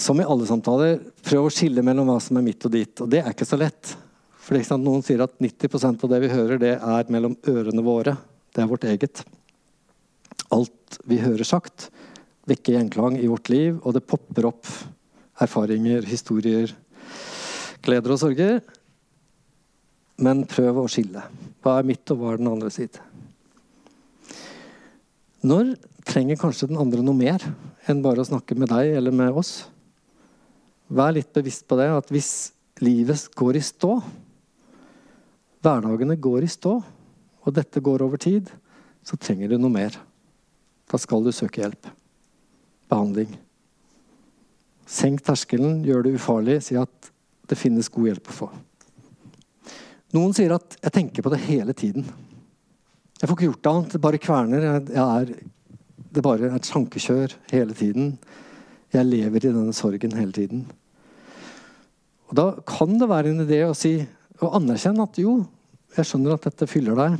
[0.00, 3.00] som i alle samtaler, prøv å skille mellom hva som er mitt og ditt.
[3.00, 3.94] Og det er ikke så lett.
[4.42, 8.16] For Noen sier at 90% av det vi hører, det er mellom ørene våre.
[8.52, 9.22] Det er vårt eget.
[10.52, 11.88] Alt vi hører sagt,
[12.50, 14.68] vekker gjenklang i vårt liv, og det popper opp
[15.40, 16.72] erfaringer, historier,
[17.82, 18.60] gleder og sorger.
[20.22, 21.24] Men prøv å skille.
[21.62, 22.98] Hva er mitt, og hva er den andre sitt?
[25.42, 25.74] Når
[26.06, 27.42] trenger kanskje den andre noe mer
[27.90, 29.64] enn bare å snakke med deg eller med oss?
[30.92, 33.96] Vær litt bevisst på det, at hvis livet går i stå,
[35.62, 36.74] hverdagene går i stå,
[37.42, 38.50] og dette går over tid,
[39.02, 39.96] så trenger du noe mer.
[40.90, 41.88] Da skal du søke hjelp.
[42.92, 43.32] Behandling.
[44.86, 46.60] Senk terskelen, gjør det ufarlig.
[46.66, 47.10] Si at
[47.48, 48.50] det finnes god hjelp å få.
[50.12, 52.04] Noen sier at 'jeg tenker på det hele tiden'.
[53.20, 53.92] Jeg får ikke gjort annet.
[53.92, 54.62] Det bare kverner.
[54.62, 58.18] Er, det er bare et tankekjør hele tiden.
[58.92, 60.66] Jeg lever i denne sorgen hele tiden.
[62.28, 64.06] Og Da kan det være en idé å si
[64.40, 65.46] å anerkjenne at jo,
[65.96, 67.18] jeg skjønner at dette fyller deg,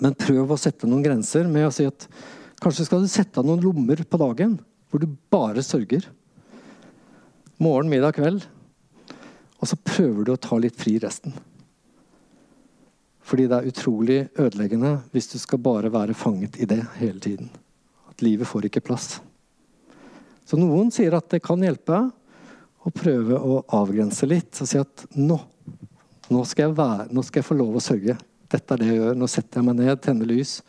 [0.00, 2.06] men prøv å sette noen grenser med å si at
[2.62, 4.58] kanskje skal du sette av noen lommer på dagen
[4.90, 6.06] hvor du bare sørger.
[7.58, 8.46] Morgen, middag, kveld.
[9.60, 11.34] Og så prøver du å ta litt fri resten.
[13.26, 17.50] Fordi det er utrolig ødeleggende hvis du skal bare være fanget i det hele tiden.
[18.10, 19.16] At livet får ikke plass.
[20.46, 22.04] Så noen sier at det kan hjelpe
[22.86, 25.40] å prøve å avgrense litt og si at nå,
[26.30, 28.14] nå, skal, være, nå skal jeg få lov å sørge.
[28.46, 29.18] Dette er det jeg gjør.
[29.18, 30.60] Nå setter jeg meg ned, tenner lys,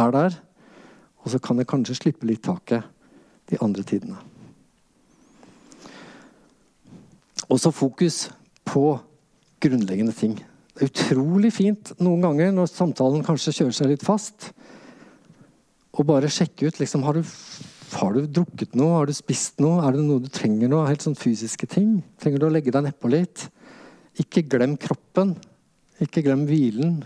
[0.00, 0.38] er der.
[1.20, 2.88] Og så kan jeg kanskje slippe litt taket
[3.52, 4.16] de andre tidene.
[7.52, 8.30] Også fokus
[8.68, 8.94] på
[9.60, 10.38] grunnleggende ting.
[10.78, 14.52] Det er utrolig fint noen ganger når samtalen kanskje kjører seg litt fast,
[15.98, 17.26] å bare sjekke ut liksom, har, du,
[17.98, 20.86] har du drukket noe, har du spist noe, er det noe du trenger noe?
[20.86, 21.96] Helt sånn fysiske ting.
[22.22, 23.48] Trenger du å legge deg nedpå litt?
[24.22, 25.32] Ikke glem kroppen.
[25.98, 27.00] Ikke glem hvilen.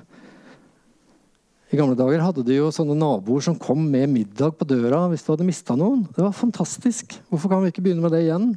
[1.73, 5.25] I gamle dager hadde de jo sånne naboer som kom med middag på døra hvis
[5.25, 6.05] du hadde mista noen.
[6.13, 7.17] Det var fantastisk.
[7.33, 8.51] Hvorfor kan vi ikke begynne med det igjen?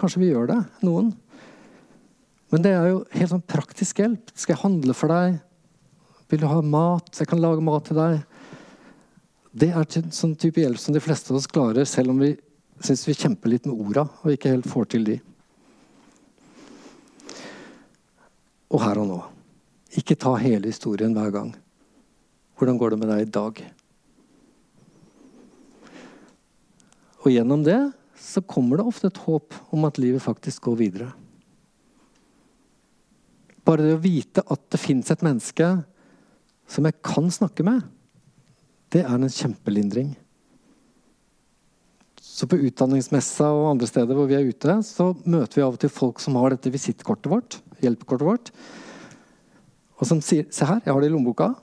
[0.00, 1.12] Kanskje vi gjør det, noen.
[2.54, 4.28] Men det er jo helt sånn praktisk hjelp.
[4.38, 5.40] Skal jeg handle for deg?
[6.30, 7.08] Vil du ha mat?
[7.18, 8.20] Jeg kan lage mat til deg.
[9.50, 12.30] Det er en sånn type hjelp som de fleste av oss klarer, selv om vi
[12.78, 15.16] syns vi kjemper litt med orda og ikke helt får til de.
[18.70, 19.18] Og her og nå.
[19.98, 21.50] Ikke ta hele historien hver gang.
[22.54, 23.64] Hvordan går det med deg i dag?
[27.26, 27.80] Og gjennom det
[28.22, 31.12] så kommer det ofte et håp om at livet faktisk går videre.
[33.64, 35.68] Bare det å vite at det fins et menneske
[36.68, 37.82] som jeg kan snakke med,
[38.92, 40.12] det er en kjempelindring.
[42.20, 45.82] Så på utdanningsmessa og andre steder hvor vi er ute, så møter vi av og
[45.82, 48.50] til folk som har dette visittkortet vårt, hjelpekortet vårt,
[50.00, 51.54] og som sier 'Se her, jeg har det i lommeboka'.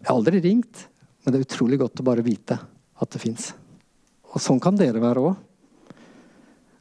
[0.00, 0.88] Jeg har aldri ringt,
[1.24, 2.58] men det er utrolig godt å bare vite
[3.00, 3.52] at det fins.
[4.32, 5.36] Og sånn kan dere være òg.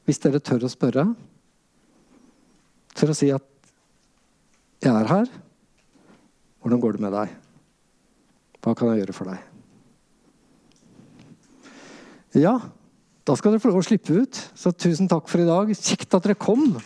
[0.05, 1.15] Hvis dere tør å spørre,
[2.95, 3.50] tør å si at
[4.81, 5.25] 'Jeg er her.
[6.61, 7.29] Hvordan går det med deg?
[8.61, 9.43] Hva kan jeg gjøre for deg?'
[12.41, 12.59] Ja,
[13.27, 14.37] da skal dere få lov å slippe ut.
[14.55, 15.67] Så tusen takk for i dag.
[15.75, 16.79] Kjekt at dere kom.